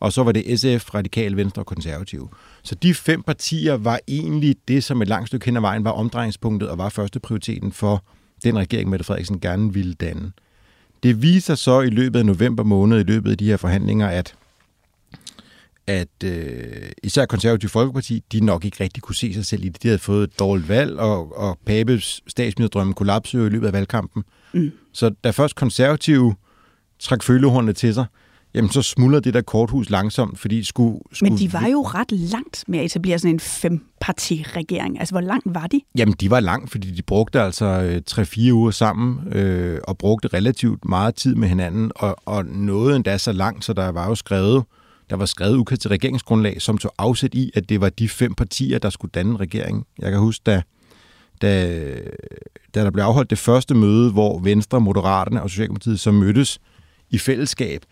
[0.00, 2.28] og så var det SF, Radikal Venstre og Konservative.
[2.62, 5.90] Så de fem partier var egentlig det, som et langt stykke hen ad vejen var
[5.90, 8.04] omdrejningspunktet og var første prioriteten for
[8.44, 10.32] den regering, Mette Frederiksen gerne ville danne.
[11.02, 14.34] Det viser så i løbet af november måned, i løbet af de her forhandlinger, at
[15.88, 19.82] at øh, især konservative Folkeparti, de nok ikke rigtig kunne se sig selv i det.
[19.82, 24.24] De havde fået et dårligt valg, og, og Papes statsministerdrømme kollapsede i løbet af valgkampen.
[24.52, 24.72] Mm.
[24.92, 26.34] Så da først konservative
[26.98, 28.04] trak følehornene til sig,
[28.54, 31.30] jamen så smuldrer det der korthus langsomt, fordi skulle, skulle...
[31.30, 34.98] Men de var jo ret langt med at etablere sådan en femparti-regering.
[34.98, 35.80] Altså, hvor langt var de?
[35.98, 40.28] Jamen, de var langt, fordi de brugte altså 3-4 øh, uger sammen, øh, og brugte
[40.28, 44.14] relativt meget tid med hinanden, og, og nåede endda så langt, så der var jo
[44.14, 44.64] skrevet,
[45.10, 48.34] der var skrevet udkast til regeringsgrundlag, som tog afsæt i, at det var de fem
[48.34, 49.58] partier, der skulle danne regeringen.
[49.58, 49.86] regering.
[49.98, 50.62] Jeg kan huske, da,
[51.42, 51.80] da,
[52.74, 56.60] da der blev afholdt det første møde, hvor Venstre, Moderaterne og Socialdemokratiet så mødtes
[57.10, 57.82] i fællesskab,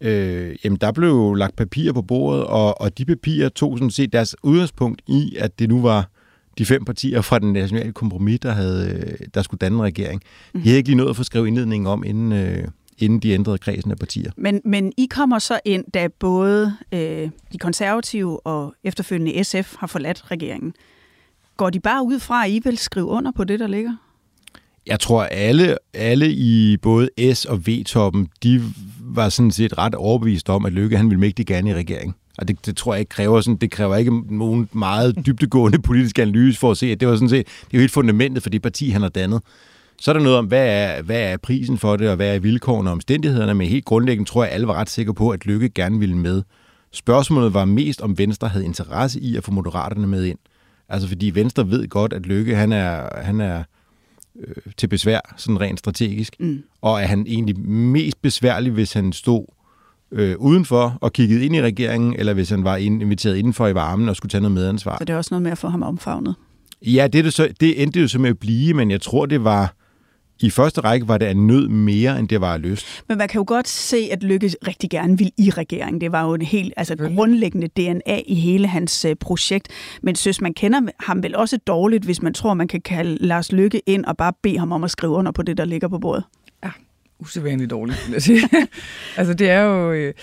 [0.00, 4.12] øh, jamen der blev lagt papirer på bordet, og, og de papirer tog sådan set
[4.12, 6.10] deres udgangspunkt i, at det nu var
[6.58, 10.22] de fem partier fra den nationale kompromis, der, havde, øh, der skulle danne regering.
[10.52, 12.68] De havde ikke lige nået at få skrevet indledningen om, inden, øh,
[12.98, 14.30] inden de ændrede kredsen af partier.
[14.36, 19.86] Men, men I kommer så ind, da både øh, de konservative og efterfølgende SF har
[19.86, 20.74] forladt regeringen.
[21.56, 23.96] Går de bare ud fra, at I vil skrive under på det, der ligger?
[24.86, 28.62] Jeg tror, alle, alle i både S og V-toppen, de
[29.00, 32.16] var sådan set ret overbevist om, at Lykke han ville mægtig gerne i regering.
[32.38, 36.18] Og det, det tror jeg ikke kræver sådan, det kræver ikke nogen meget dybtegående politisk
[36.18, 38.50] analyse for at se, at det var sådan set, det er jo helt fundamentet for
[38.50, 39.42] det parti, han har dannet.
[40.00, 42.38] Så er der noget om, hvad er, hvad er prisen for det, og hvad er
[42.38, 45.46] vilkårene og omstændighederne, men helt grundlæggende tror jeg, at alle var ret sikre på, at
[45.46, 46.42] Lykke gerne ville med.
[46.92, 50.38] Spørgsmålet var mest, om Venstre havde interesse i at få Moderaterne med ind.
[50.88, 53.62] Altså fordi Venstre ved godt, at Lykke han er, han er
[54.40, 56.62] øh, til besvær, sådan rent strategisk, mm.
[56.80, 59.44] og er han egentlig mest besværlig, hvis han stod
[60.12, 64.08] øh, udenfor og kiggede ind i regeringen, eller hvis han var inviteret indenfor i varmen
[64.08, 64.96] og skulle tage noget medansvar.
[64.98, 66.34] Så det er også noget med at få ham omfavnet?
[66.82, 69.44] Ja, det, det, så, det endte jo så med at blive, men jeg tror, det
[69.44, 69.74] var
[70.40, 73.04] i første række var det af nød mere, end det var af lyst.
[73.08, 76.00] Men man kan jo godt se, at Lykke rigtig gerne vil i regeringen.
[76.00, 79.68] Det var jo en helt altså, grundlæggende DNA i hele hans uh, projekt.
[80.02, 83.52] Men synes, man kender ham vel også dårligt, hvis man tror, man kan kalde Lars
[83.52, 85.98] Lykke ind og bare bede ham om at skrive under på det, der ligger på
[85.98, 86.24] bordet.
[86.64, 86.70] Ja,
[87.18, 88.48] usædvanligt dårligt, vil jeg sige.
[89.16, 89.92] altså, det er jo...
[89.92, 90.14] Øh,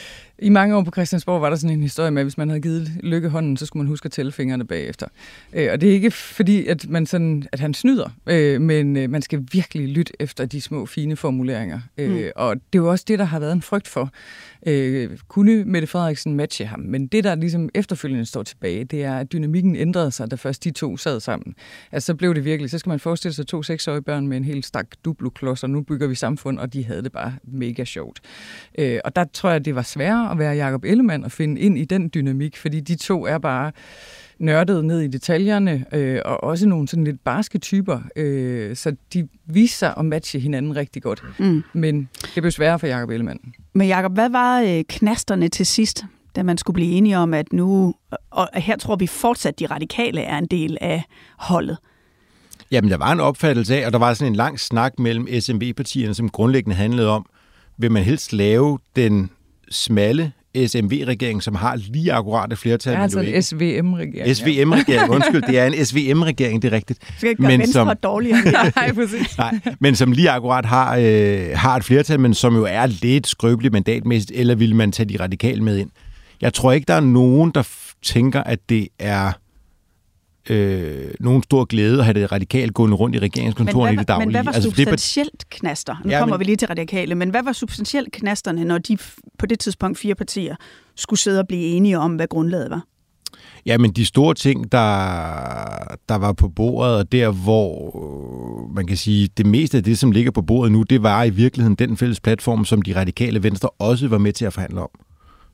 [0.43, 2.61] i mange år på Christiansborg var der sådan en historie med, at hvis man havde
[2.61, 5.07] givet Lykke hånden, så skulle man huske at tælle fingrene bagefter.
[5.53, 9.09] Øh, og det er ikke fordi, at, man sådan, at han snyder, øh, men øh,
[9.09, 11.79] man skal virkelig lytte efter de små, fine formuleringer.
[11.97, 12.17] Mm.
[12.35, 14.11] Og det er jo også det, der har været en frygt for.
[15.27, 16.79] Kunne Mette Frederiksen matche ham?
[16.79, 20.63] Men det, der ligesom efterfølgende står tilbage, det er, at dynamikken ændrede sig, da først
[20.63, 21.55] de to sad sammen.
[21.91, 24.43] Altså, så blev det virkelig, så skal man forestille sig to seksårige børn med en
[24.43, 28.21] helt stak duplo-klods, og nu bygger vi samfund, og de havde det bare mega sjovt.
[28.77, 31.85] Og der tror jeg, det var sværere at være Jakob Ellemann og finde ind i
[31.85, 33.71] den dynamik, fordi de to er bare
[34.39, 39.27] nørdet ned i detaljerne, øh, og også nogle sådan lidt barske typer, øh, så de
[39.45, 41.23] viser sig at matche hinanden rigtig godt.
[41.39, 41.63] Mm.
[41.73, 43.39] Men det blev sværere for Jakob Ellemann.
[43.73, 47.53] Men Jakob, hvad var øh, knasterne til sidst, da man skulle blive enige om, at
[47.53, 47.95] nu,
[48.31, 51.03] og her tror vi fortsat, de radikale er en del af
[51.37, 51.77] holdet?
[52.71, 56.13] Jamen, der var en opfattelse af, og der var sådan en lang snak mellem SMB-partierne,
[56.13, 57.25] som grundlæggende handlede om,
[57.77, 59.29] vil man helst lave den
[59.73, 60.31] smalle
[60.67, 62.93] SMV-regering, som har lige akkurat et flertal.
[62.93, 64.35] Det er altså en SVM-regering.
[64.35, 66.99] SVM-regering, undskyld, det er en SVM-regering, det er rigtigt.
[66.99, 68.41] Det skal ikke gøre men som, dårligere.
[68.75, 69.37] nej, præcis.
[69.37, 73.27] Nej, men som lige akkurat har, øh, har et flertal, men som jo er lidt
[73.27, 75.89] skrøbeligt mandatmæssigt, eller vil man tage de radikale med ind?
[76.41, 77.63] Jeg tror ikke, der er nogen, der
[78.03, 79.31] tænker, at det er
[80.49, 84.25] øh, nogen stor glæde at have det radikalt gående rundt i regeringskontoret i det daglige.
[84.25, 85.49] Men hvad var altså, substantielt det...
[85.49, 85.95] knaster?
[86.05, 86.39] Nu ja, kommer men...
[86.39, 88.97] vi lige til radikale, men hvad var substantielt knasterne, når de
[89.39, 90.55] på det tidspunkt fire partier
[90.95, 92.85] skulle sidde og blive enige om, hvad grundlaget var?
[93.65, 94.77] Ja, men de store ting, der,
[96.09, 100.11] der var på bordet, og der hvor man kan sige, det meste af det, som
[100.11, 103.69] ligger på bordet nu, det var i virkeligheden den fælles platform, som de radikale venstre
[103.69, 104.89] også var med til at forhandle om.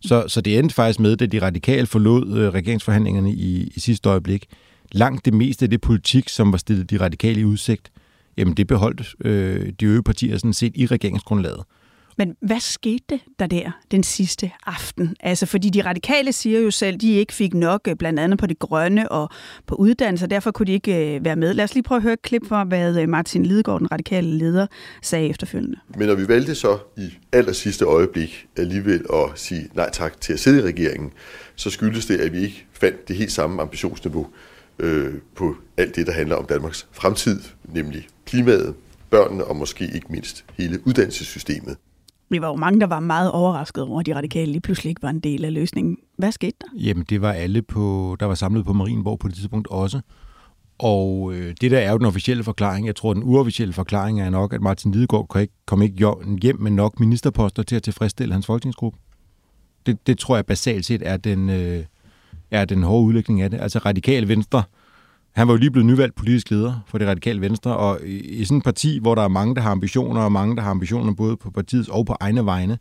[0.01, 4.09] Så, så det endte faktisk med, at de radikale forlod øh, regeringsforhandlingerne i, i sidste
[4.09, 4.45] øjeblik,
[4.91, 7.91] langt det meste af det politik, som var stillet de radikale i udsigt,
[8.37, 11.63] jamen det beholdt øh, de øvrige partier sådan set i regeringsgrundlaget.
[12.19, 15.15] Men hvad skete der der den sidste aften?
[15.19, 18.39] Altså, fordi de radikale siger jo selv, at de ikke fik nok, øh, blandt andet
[18.39, 19.29] på det grønne og
[19.67, 21.53] på uddannelse, og derfor kunne de ikke øh, være med.
[21.53, 24.37] Lad os lige prøve at høre et klip for, hvad øh, Martin Lidegaard, den radikale
[24.37, 24.67] leder,
[25.01, 25.77] sagde efterfølgende.
[25.97, 30.33] Men når vi valgte så i aller sidste øjeblik alligevel at sige nej tak til
[30.33, 31.11] at sidde i regeringen,
[31.55, 34.27] så skyldes det, at vi ikke fandt det helt samme ambitionsniveau
[34.79, 38.75] øh, på alt det, der handler om Danmarks fremtid, nemlig klimaet,
[39.09, 41.77] børnene og måske ikke mindst hele uddannelsessystemet.
[42.29, 45.01] Vi var jo mange, der var meget overrasket over, at de radikale lige pludselig ikke
[45.01, 45.97] var en del af løsningen.
[46.17, 46.67] Hvad skete der?
[46.77, 50.01] Jamen, det var alle, på, der var samlet på Marienborg på det tidspunkt også.
[50.79, 52.87] Og øh, det der er jo den officielle forklaring.
[52.87, 56.07] Jeg tror, den uofficielle forklaring er nok, at Martin Lidegaard kom ikke, kom ikke
[56.41, 58.99] hjem med nok ministerposter til at tilfredsstille hans folketingsgruppe.
[59.85, 61.83] Det, det tror jeg basalt set er den, øh,
[62.51, 63.61] er den hårde udlægning af det.
[63.61, 64.63] Altså radikale venstre,
[65.31, 68.57] han var jo lige blevet nyvalgt politisk leder for det radikale venstre, og i, sådan
[68.57, 71.37] et parti, hvor der er mange, der har ambitioner, og mange, der har ambitioner både
[71.37, 72.77] på partiets og på egne vegne,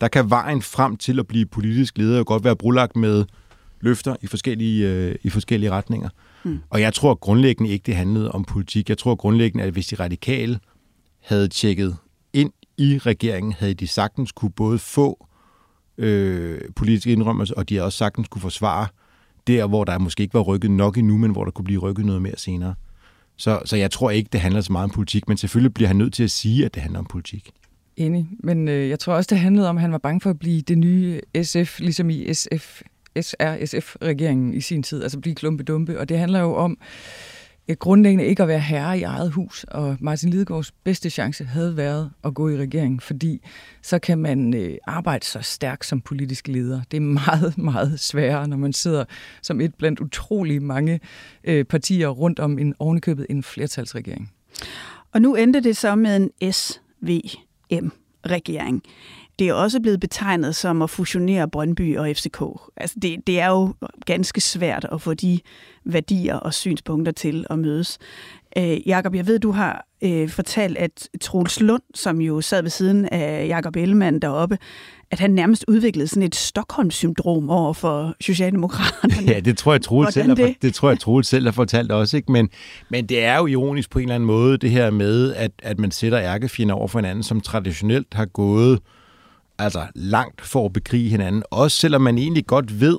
[0.00, 3.24] der kan vejen frem til at blive politisk leder jo godt være brulagt med
[3.80, 6.08] løfter i forskellige, øh, i forskellige retninger.
[6.44, 6.58] Mm.
[6.70, 8.88] Og jeg tror grundlæggende ikke, det handlede om politik.
[8.88, 10.58] Jeg tror grundlæggende, at hvis de radikale
[11.22, 11.96] havde tjekket
[12.32, 15.26] ind i regeringen, havde de sagtens kunne både få
[15.98, 18.86] øh, politiske indrømmelser, og de havde også sagtens kunne forsvare
[19.50, 22.06] der, hvor der måske ikke var rykket nok endnu, men hvor der kunne blive rykket
[22.06, 22.74] noget mere senere.
[23.36, 25.96] Så, så jeg tror ikke, det handler så meget om politik, men selvfølgelig bliver han
[25.96, 27.50] nødt til at sige, at det handler om politik.
[27.96, 30.38] Enig, men øh, jeg tror også, det handlede om, at han var bange for at
[30.38, 32.82] blive det nye SF, ligesom i SF,
[33.20, 36.78] SRSF-regeringen i sin tid, altså blive klumpedumpe, og det handler jo om,
[37.78, 42.10] grundlæggende ikke at være herre i eget hus, og Martin Lidegaards bedste chance havde været
[42.24, 43.40] at gå i regering, fordi
[43.82, 46.80] så kan man øh, arbejde så stærkt som politisk leder.
[46.90, 49.04] Det er meget, meget sværere, når man sidder
[49.42, 51.00] som et blandt utrolig mange
[51.44, 54.32] øh, partier rundt om en ovenikøbet en flertalsregering.
[55.12, 58.82] Og nu endte det så med en SVM-regering
[59.40, 62.42] det er også blevet betegnet som at fusionere Brøndby og FCK.
[62.76, 63.74] Altså det, det er jo
[64.06, 65.40] ganske svært at få de
[65.84, 67.98] værdier og synspunkter til at mødes.
[68.58, 72.70] Øh, Jakob, jeg ved, du har øh, fortalt, at Troels Lund, som jo sad ved
[72.70, 74.58] siden af Jakob Ellemann deroppe,
[75.10, 79.32] at han nærmest udviklede sådan et Stockholm-syndrom over for Socialdemokraterne.
[79.32, 80.56] Ja, det tror jeg, Troels selv, det?
[80.62, 82.16] det tror jeg, Troels selv har fortalt også.
[82.16, 82.32] Ikke?
[82.32, 82.48] Men,
[82.90, 85.78] men det er jo ironisk på en eller anden måde, det her med, at, at
[85.78, 88.78] man sætter ærkefjender over for hinanden, som traditionelt har gået øh,
[89.60, 91.42] altså langt for at bekrige hinanden.
[91.50, 92.98] Også selvom man egentlig godt ved,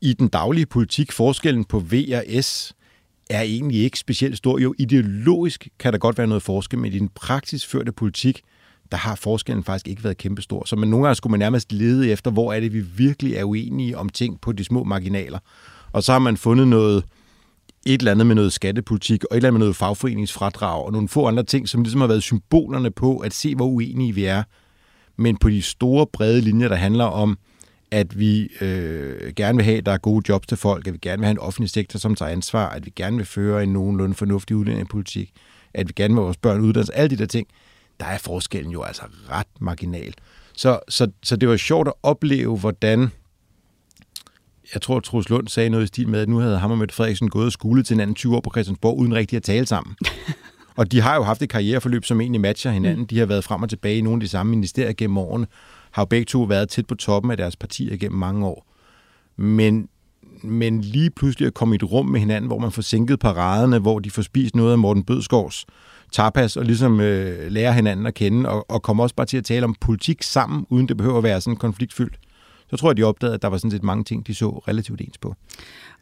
[0.00, 2.74] i den daglige politik, forskellen på V og S
[3.30, 4.58] er egentlig ikke specielt stor.
[4.58, 8.40] Jo, ideologisk kan der godt være noget forskel, men i den praktisk førte politik,
[8.90, 10.64] der har forskellen faktisk ikke været kæmpestor.
[10.64, 13.44] Så man, nogle gange skulle man nærmest lede efter, hvor er det, vi virkelig er
[13.44, 15.38] uenige om ting på de små marginaler.
[15.92, 17.04] Og så har man fundet noget,
[17.86, 21.08] et eller andet med noget skattepolitik, og et eller andet med noget fagforeningsfradrag, og nogle
[21.08, 24.42] få andre ting, som ligesom har været symbolerne på at se, hvor uenige vi er
[25.16, 27.38] men på de store, brede linjer, der handler om,
[27.90, 30.98] at vi øh, gerne vil have, at der er gode jobs til folk, at vi
[31.02, 33.72] gerne vil have en offentlig sektor, som tager ansvar, at vi gerne vil føre en
[33.72, 35.32] nogenlunde fornuftig udlændingepolitik,
[35.74, 37.46] at vi gerne vil have vores børn uddannes, altså alle de der ting,
[38.00, 40.14] der er forskellen jo altså ret marginal.
[40.56, 43.10] Så, så, så det var sjovt at opleve, hvordan
[44.74, 46.78] jeg tror, at Troels Lund sagde noget i stil med, at nu havde ham og
[46.78, 49.42] Mette Frederiksen gået og skole til en anden 20 år på Christiansborg, uden rigtig at
[49.42, 49.96] tale sammen.
[50.76, 53.00] Og de har jo haft et karriereforløb, som egentlig matcher hinanden.
[53.00, 53.06] Mm.
[53.06, 55.46] De har været frem og tilbage i nogle af de samme ministerier gennem årene.
[55.90, 58.66] Har jo begge to været tæt på toppen af deres partier gennem mange år.
[59.36, 59.88] Men,
[60.42, 63.78] men lige pludselig at komme i et rum med hinanden, hvor man får sænket paraderne,
[63.78, 65.66] hvor de får spist noget af Morten Bødskovs
[66.12, 69.44] tapas, og ligesom øh, lærer hinanden at kende, og, og kommer også bare til at
[69.44, 72.18] tale om politik sammen, uden det behøver at være sådan konfliktfyldt.
[72.70, 75.00] Så tror jeg, de opdagede, at der var sådan set mange ting, de så relativt
[75.00, 75.34] ens på.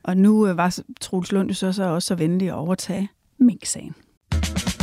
[0.03, 3.95] Og nu øh, var Troels Lund så, så også så venlig at overtage Mink-sagen.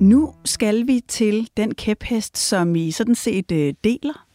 [0.00, 4.26] nu skal vi til den kæphest, som I sådan set øh, deler.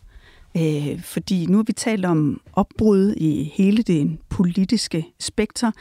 [0.57, 5.71] Øh, fordi nu har vi talt om opbrud i hele det politiske spekter.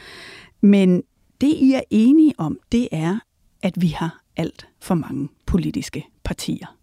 [0.60, 1.02] Men
[1.40, 3.18] det, I er enige om, det er,
[3.62, 6.76] at vi har alt for mange politiske partier.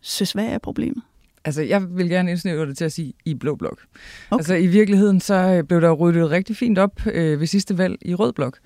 [0.00, 1.02] Synes, hvad er problemet?
[1.44, 3.78] Altså, jeg vil gerne indsnævre det til at sige i blå blok.
[4.30, 4.40] Okay.
[4.40, 7.96] Altså, i virkeligheden, så øh, blev der ryddet rigtig fint op øh, ved sidste valg
[8.02, 8.58] i rød blok.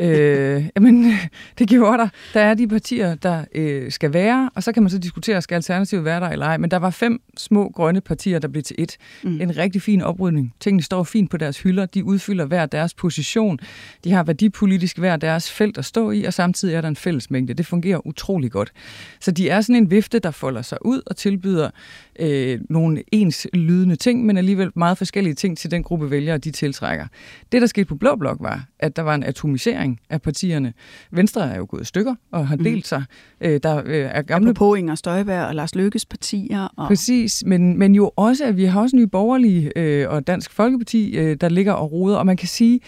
[0.00, 1.12] øh, jamen,
[1.58, 2.08] det gjorde der.
[2.34, 5.54] Der er de partier, der øh, skal være, og så kan man så diskutere, skal
[5.54, 6.56] Alternativet være der eller ej.
[6.56, 8.96] Men der var fem små grønne partier, der blev til et.
[9.22, 9.40] Mm.
[9.40, 10.54] En rigtig fin oprydning.
[10.60, 11.86] Tingene står fint på deres hylder.
[11.86, 13.58] De udfylder hver deres position.
[14.04, 17.54] De har værdipolitisk hver deres felt at stå i, og samtidig er der en fællesmængde.
[17.54, 18.72] Det fungerer utrolig godt.
[19.20, 21.70] Så de er sådan en vifte, der folder sig ud og tilbyder
[22.18, 26.50] øh, nogle ens lydende ting, men alligevel meget forskellige ting til den gruppe vælgere, de
[26.50, 27.06] tiltrækker.
[27.52, 30.72] Det, der skete på Blå Blok, var, at der var en atomisering af partierne.
[31.10, 32.64] Venstre er jo gået i stykker og har mhm.
[32.64, 33.04] delt sig.
[33.40, 34.54] Øh, der øh, er gamle...
[34.54, 36.68] På Inger Støjberg og Lars Lykkes partier.
[36.76, 36.88] Og...
[36.88, 41.16] Præcis, men, men jo også, at vi har også nye borgerlige øh, og Dansk Folkeparti,
[41.16, 42.80] øh, der ligger og roder, og man kan sige,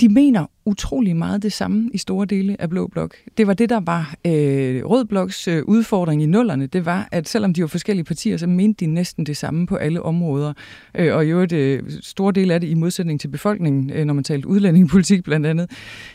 [0.00, 3.14] de mener utrolig meget det samme i store dele af Blå Blok.
[3.36, 6.66] Det var det, der var øh, Rød Bloks øh, udfordring i nullerne.
[6.66, 9.76] Det var, at selvom de var forskellige partier, så mente de næsten det samme på
[9.76, 10.52] alle områder.
[10.94, 14.14] Øh, og i øvrigt øh, store dele af det i modsætning til befolkningen, øh, når
[14.14, 15.70] man talte udlændingepolitik blandt andet.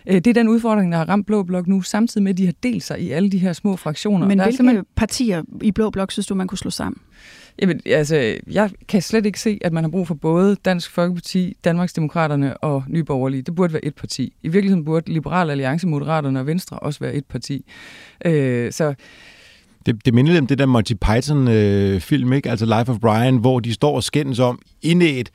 [0.08, 2.46] Øh, det er den udfordring, der har ramt Blå Blok nu, samtidig med, at de
[2.46, 4.28] har delt sig i alle de her små fraktioner.
[4.28, 4.86] Men der hvilke simpelthen...
[4.96, 7.02] partier i Blå Blok synes du, man kunne slå sammen?
[7.62, 11.58] Jamen, altså, jeg kan slet ikke se, at man har brug for både Dansk Folkeparti,
[11.64, 13.42] Danmarksdemokraterne og Nye Borgerlige.
[13.42, 14.34] Det burde være et parti.
[14.44, 17.66] I virkeligheden burde Liberal Alliance, Moderaterne og Venstre også være et parti.
[18.26, 18.94] Øh, så
[19.86, 22.50] det, det minder lidt om det der Monty Python-film, øh, ikke?
[22.50, 25.32] altså Life of Brian, hvor de står og skændes om indæt,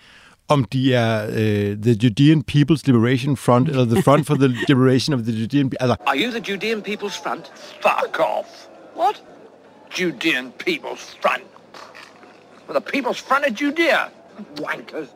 [0.49, 5.15] om de er uh, The Judean People's Liberation Front, eller The Front for the Liberation
[5.15, 5.73] of the Judean...
[5.81, 5.97] Altså.
[6.07, 7.45] Are you the Judean People's Front?
[7.83, 8.49] Fuck off!
[8.97, 9.23] What?
[10.01, 11.50] Judean People's Front
[12.71, 13.99] for the people's front of Judea.
[14.63, 15.09] Wankers.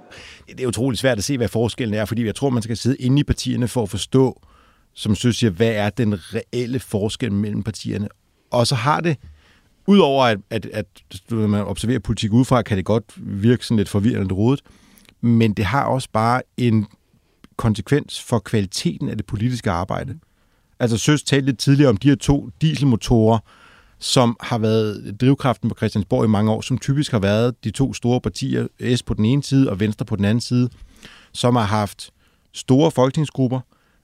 [0.49, 2.97] Det er utroligt svært at se, hvad forskellen er, fordi jeg tror, man skal sidde
[2.97, 4.43] inde i partierne for at forstå,
[4.95, 8.09] som synes jeg, hvad er den reelle forskel mellem partierne.
[8.51, 9.17] Og så har det,
[9.87, 10.87] udover at, at, at
[11.31, 14.61] når man observerer politik udefra, kan det godt virke sådan lidt forvirrende rodet,
[15.21, 16.87] men det har også bare en
[17.57, 20.19] konsekvens for kvaliteten af det politiske arbejde.
[20.81, 23.39] Altså Søs talte lidt tidligere om de her to dieselmotorer,
[24.05, 27.95] som har været drivkraften på Christiansborg i mange år, som typisk har været de to
[27.95, 30.69] store partier, S på den ene side og Venstre på den anden side,
[31.33, 32.11] som har haft
[32.53, 33.61] store folketingsgrupper,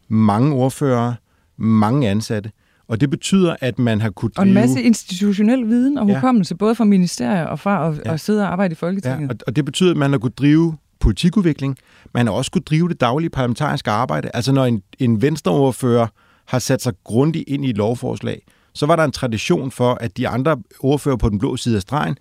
[0.09, 1.15] mange ordførere,
[1.57, 2.51] mange ansatte,
[2.89, 4.43] og det betyder, at man har kunnet drive...
[4.43, 6.57] Og en masse institutionel viden og hukommelse, ja.
[6.57, 8.13] både fra ministerier og fra at, ja.
[8.13, 9.29] at sidde og arbejde i Folketinget.
[9.29, 11.77] Ja, og det betyder, at man har kunnet drive politikudvikling.
[12.15, 14.31] Man har også kunnet drive det daglige parlamentariske arbejde.
[14.35, 16.07] Altså når en, en venstreordfører
[16.45, 18.43] har sat sig grundigt ind i et lovforslag,
[18.75, 21.83] så var der en tradition for, at de andre ordfører på den blå side af
[21.83, 22.17] stregen,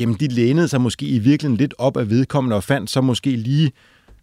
[0.00, 3.30] jamen de lænede sig måske i virkeligheden lidt op af vedkommende og fandt så måske
[3.30, 3.72] lige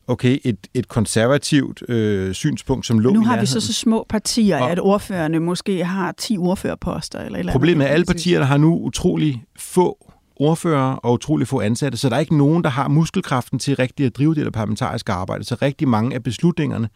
[0.07, 4.61] okay, et, et konservativt øh, synspunkt, som lå Nu har vi så så små partier,
[4.61, 7.19] og, at ordførerne måske har 10 ordførerposter.
[7.19, 11.61] Eller eller problemet er, at alle partierne har nu utrolig få ordfører og utrolig få
[11.61, 14.51] ansatte, så der er ikke nogen, der har muskelkraften til rigtigt at drive det der
[14.51, 15.43] parlamentariske arbejde.
[15.43, 16.89] Så rigtig mange af beslutningerne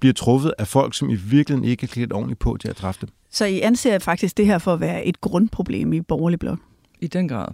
[0.00, 3.00] bliver truffet af folk, som i virkeligheden ikke er klædt ordentligt på til at træffe
[3.00, 3.08] dem.
[3.30, 6.58] Så I anser faktisk det her for at være et grundproblem i borgerlig blok?
[7.00, 7.48] I den grad.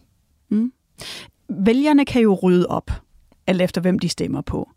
[0.49, 0.73] Mm.
[1.49, 2.91] Vælgerne kan jo rydde op,
[3.47, 4.71] alt efter hvem de stemmer på.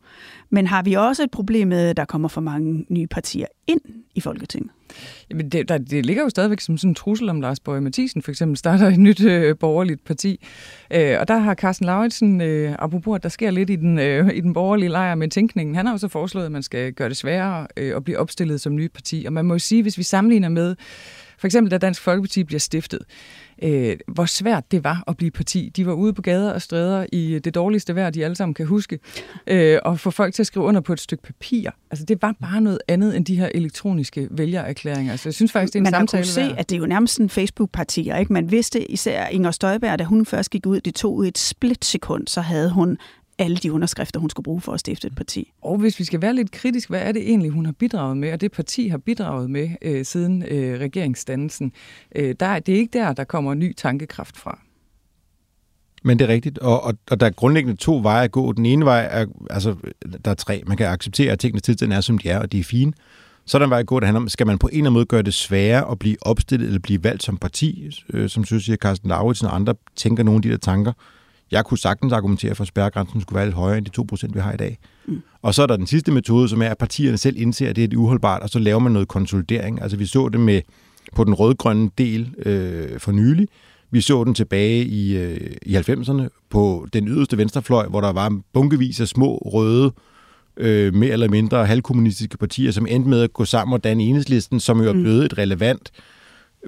[0.49, 3.81] Men har vi også et problem med, at der kommer for mange nye partier ind
[4.15, 4.71] i Folketinget?
[5.29, 8.21] Jamen det, der, det ligger jo stadigvæk som sådan en trussel om Lars Borg Mathisen
[8.21, 10.45] for eksempel starter et nyt øh, borgerligt parti.
[10.93, 14.29] Øh, og der har Carsten Lauritsen, øh, apropos at der sker lidt i den, øh,
[14.33, 17.09] i den borgerlige lejr med tænkningen, han har jo så foreslået, at man skal gøre
[17.09, 19.23] det sværere øh, at blive opstillet som nyt parti.
[19.27, 20.75] Og man må jo sige, hvis vi sammenligner med
[21.39, 22.99] for eksempel da Dansk Folkeparti bliver stiftet,
[23.61, 25.71] øh, hvor svært det var at blive parti.
[25.75, 28.65] De var ude på gader og stræder i det dårligste vejr, de alle sammen kan
[28.65, 28.99] huske,
[29.47, 31.69] øh, og få folk til at skrive under på et stykke papir.
[31.91, 35.15] Altså det var bare noget andet end de her elektroniske vælgererklæringer.
[35.15, 36.79] Så jeg synes faktisk, det er en Man samtale Man kunne se, at det er
[36.79, 38.17] jo nærmest en Facebook-partier.
[38.17, 38.33] Ikke?
[38.33, 42.41] Man vidste især Inger Støjberg, da hun først gik ud, det tog et splitsekund, så
[42.41, 42.97] havde hun
[43.39, 45.51] alle de underskrifter, hun skulle bruge for at stifte et parti.
[45.61, 48.33] Og hvis vi skal være lidt kritisk, hvad er det egentlig, hun har bidraget med,
[48.33, 51.71] og det parti har bidraget med øh, siden øh, regeringsdannelsen?
[52.15, 54.59] Øh, der, det er ikke der, der kommer ny tankekraft fra.
[56.03, 58.51] Men det er rigtigt, og, og, og der er grundlæggende to veje at gå.
[58.51, 59.75] Den ene vej er, altså,
[60.25, 60.63] der er tre.
[60.67, 62.93] Man kan acceptere, at tingene tilstand er, som de er, og de er fine.
[63.45, 64.81] Så er der en vej at gå, der handler om, skal man på en eller
[64.81, 68.45] anden måde gøre det sværere at blive opstillet eller blive valgt som parti, øh, som
[68.45, 70.93] synes, at Carsten Lauritsen og andre tænker nogle af de der tanker.
[71.51, 74.39] Jeg kunne sagtens argumentere for, at spærregrænsen skulle være lidt højere end de 2%, vi
[74.39, 74.77] har i dag.
[75.05, 75.21] Mm.
[75.41, 77.93] Og så er der den sidste metode, som er, at partierne selv indser, at det
[77.93, 79.81] er uholdbart, og så laver man noget konsolidering.
[79.81, 80.61] Altså vi så det med
[81.15, 83.47] på den rødgrønne del øh, for nylig.
[83.91, 88.39] Vi så den tilbage i, øh, i 90'erne på den yderste venstrefløj, hvor der var
[88.53, 89.91] bunkevis af små røde,
[90.57, 94.59] øh, mere eller mindre halvkommunistiske partier, som endte med at gå sammen og danne enhedslisten,
[94.59, 95.01] som jo er mm.
[95.01, 95.91] blevet et relevant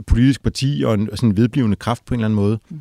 [0.08, 2.60] politisk parti og en sådan vedblivende kraft på en eller anden måde.
[2.70, 2.80] Mm.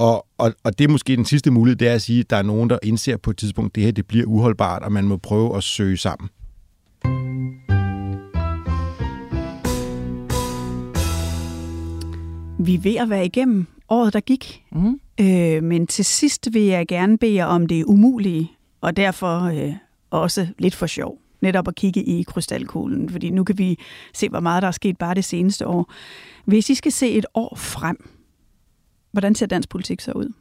[0.00, 2.36] Og, og, og det er måske den sidste mulighed, det er at sige, at der
[2.36, 5.04] er nogen, der indser på et tidspunkt, at det her det bliver uholdbart, og man
[5.04, 6.28] må prøve at søge sammen.
[12.66, 14.64] Vi er ved at være igennem året, der gik.
[14.72, 15.00] Mm.
[15.20, 19.72] Øh, men til sidst vil jeg gerne bede jer om det umulige, og derfor øh,
[20.10, 21.18] også lidt for sjov.
[21.40, 23.78] Netop at kigge i krystalkuglen, fordi nu kan vi
[24.14, 25.92] se, hvor meget der er sket bare det seneste år.
[26.44, 28.10] Hvis I skal se et år frem,
[29.12, 30.32] hvordan ser dansk politik så ud?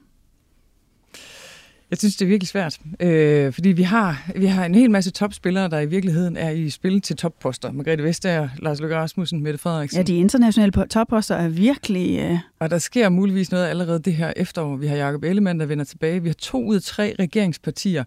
[1.91, 5.11] Jeg synes, det er virkelig svært, øh, fordi vi har, vi har en hel masse
[5.11, 7.71] topspillere, der i virkeligheden er i spil til topposter.
[7.71, 9.97] Margrethe Vestager, Lars Løkke Rasmussen, Mette Frederiksen.
[9.97, 12.19] Ja, de internationale topposter er virkelig...
[12.19, 12.37] Øh...
[12.59, 14.75] Og der sker muligvis noget allerede det her efterår.
[14.75, 16.23] Vi har Jacob Ellemann, der vender tilbage.
[16.23, 18.03] Vi har to ud af tre regeringspartier,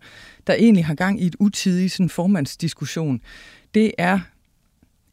[0.46, 3.20] der egentlig har gang i et utidigt sådan, formandsdiskussion.
[3.74, 4.20] Det er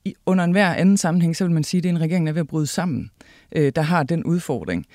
[0.06, 2.32] i, under enhver anden sammenhæng, så vil man sige, at det er en regering, der
[2.32, 3.12] er ved at bryde sammen,
[3.56, 4.86] øh, der har den udfordring.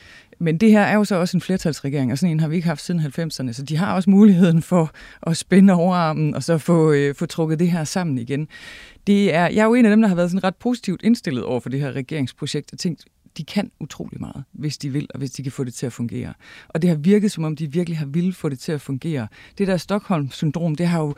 [0.45, 2.69] Men det her er jo så også en flertalsregering, og sådan en har vi ikke
[2.69, 4.91] haft siden 90'erne, så de har også muligheden for
[5.23, 8.49] at spænde overarmen og så få, øh, få trukket det her sammen igen.
[9.07, 11.45] Det er, jeg er jo en af dem, der har været sådan ret positivt indstillet
[11.45, 13.05] over for det her regeringsprojekt og tænkt,
[13.39, 15.93] de kan utrolig meget, hvis de vil, og hvis de kan få det til at
[15.93, 16.35] fungere.
[16.69, 19.29] Og det har virket, som om de virkelig har ville få det til at fungere.
[19.59, 21.15] Det der Stockholm-syndrom, det har jo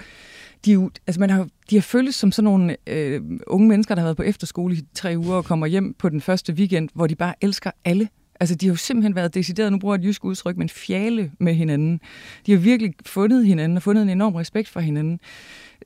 [0.65, 4.03] de, jo, altså man har, de har føltes som sådan nogle øh, unge mennesker, der
[4.03, 7.07] har været på efterskole i tre uger og kommer hjem på den første weekend, hvor
[7.07, 8.09] de bare elsker alle
[8.41, 11.33] Altså, de har jo simpelthen været decideret, nu bruger jeg et jysk udtryk, men fjale
[11.41, 12.01] med hinanden.
[12.47, 15.21] De har virkelig fundet hinanden og fundet en enorm respekt for hinanden.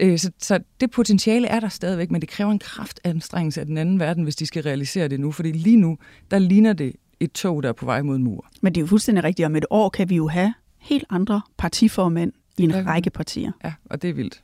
[0.01, 3.79] Øh, så, så det potentiale er der stadigvæk, men det kræver en kraftanstrengelse af den
[3.79, 5.33] anden verden, hvis de skal realisere det nu.
[5.33, 5.99] Fordi lige nu,
[6.31, 8.47] der ligner det et tog, der er på vej mod en mur.
[8.61, 9.47] Men det er jo fuldstændig rigtigt.
[9.47, 13.53] Om et år kan vi jo have helt andre partiformænd i en række partier.
[13.65, 14.43] Ja, og det er vildt.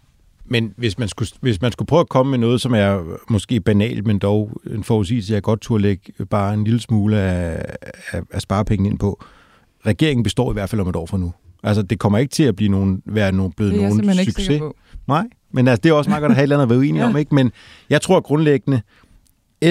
[0.48, 3.60] Men hvis man, skulle, hvis man skulle prøve at komme med noget, som er måske
[3.60, 7.76] banalt, men dog en forudsigelse, jeg godt turde lægge bare en lille smule af,
[8.12, 9.24] af, af sparepenge ind på.
[9.86, 11.32] Regeringen består i hvert fald om et år fra nu.
[11.62, 14.48] Altså, det kommer ikke til at blive nogen, være nogen, blevet det er nogen succes.
[14.48, 14.70] Ikke
[15.08, 16.98] Nej, men altså, det er også meget godt at have et eller andet at være
[17.02, 17.08] ja.
[17.08, 17.34] om, ikke?
[17.34, 17.52] Men
[17.90, 18.82] jeg tror grundlæggende,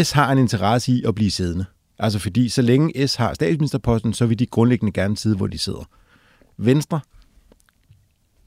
[0.03, 1.65] S har en interesse i at blive siddende.
[1.99, 5.57] Altså fordi, så længe S har statsministerposten, så vil de grundlæggende gerne sidde, hvor de
[5.57, 5.89] sidder.
[6.57, 6.99] Venstre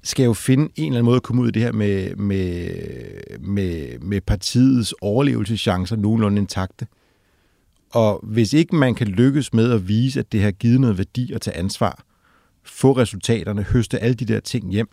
[0.02, 2.70] skal jo finde en eller anden måde at komme ud af det her med, med,
[3.40, 6.86] med, med partiets overlevelseschancer nogenlunde intakte.
[7.90, 11.32] Og hvis ikke man kan lykkes med at vise, at det har givet noget værdi
[11.32, 12.04] at tage ansvar,
[12.64, 14.88] få resultaterne, høste alle de der ting hjem,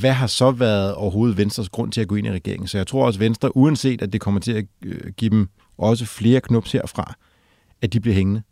[0.00, 2.68] hvad har så været overhovedet Venstres grund til at gå ind i regeringen?
[2.68, 5.48] Så jeg tror også, Venstre, uanset at det kommer til at øh, give dem
[5.78, 7.14] også flere knups herfra,
[7.82, 8.42] at de bliver hængende.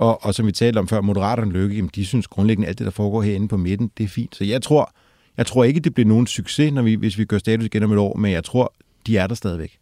[0.00, 2.78] Og, og som vi talte om før, Moderaterne Lykke, jamen, de synes grundlæggende, at alt
[2.78, 4.36] det, der foregår herinde på midten, det er fint.
[4.36, 4.92] Så jeg tror,
[5.36, 7.92] jeg tror ikke, det bliver nogen succes, når vi, hvis vi gør status igen om
[7.92, 8.74] et år, men jeg tror,
[9.06, 9.78] de er der stadigvæk.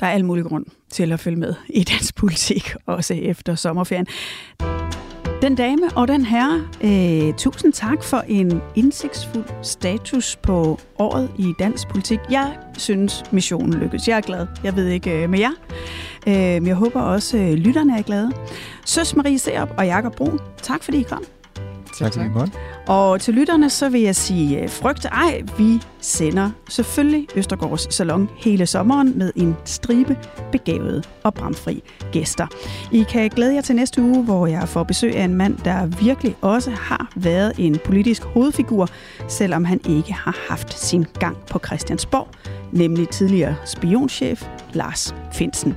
[0.00, 4.06] Der er al mulig grund til at følge med i dansk politik, også efter sommerferien.
[5.42, 11.52] Den dame og den herre, øh, tusind tak for en indsigtsfuld status på året i
[11.58, 12.18] dansk politik.
[12.30, 14.08] Jeg synes, missionen lykkedes.
[14.08, 14.46] Jeg er glad.
[14.64, 15.50] Jeg ved ikke øh, med jer.
[16.26, 18.32] Øh, men jeg håber også, øh, lytterne er glade.
[18.86, 21.24] Søs Marie Serup og Jakob Brun, tak fordi I kom.
[21.98, 22.30] Tak, tak.
[22.34, 22.48] tak.
[22.86, 28.28] Og til lytterne, så vil jeg sige, øh, frygt ej, vi sender selvfølgelig Østergaards Salon
[28.36, 30.16] hele sommeren med en stribe
[30.52, 32.46] begavede og bramfri gæster.
[32.92, 35.86] I kan glæde jer til næste uge, hvor jeg får besøg af en mand, der
[35.86, 38.88] virkelig også har været en politisk hovedfigur,
[39.28, 42.28] selvom han ikke har haft sin gang på Christiansborg,
[42.72, 45.76] nemlig tidligere spionchef Lars Finsen.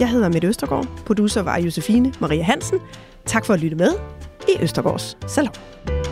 [0.00, 2.78] Jeg hedder Mette Østergaard, producer var Josefine Maria Hansen.
[3.26, 3.90] Tak for at lytte med
[4.48, 6.11] i Østergaards Salon.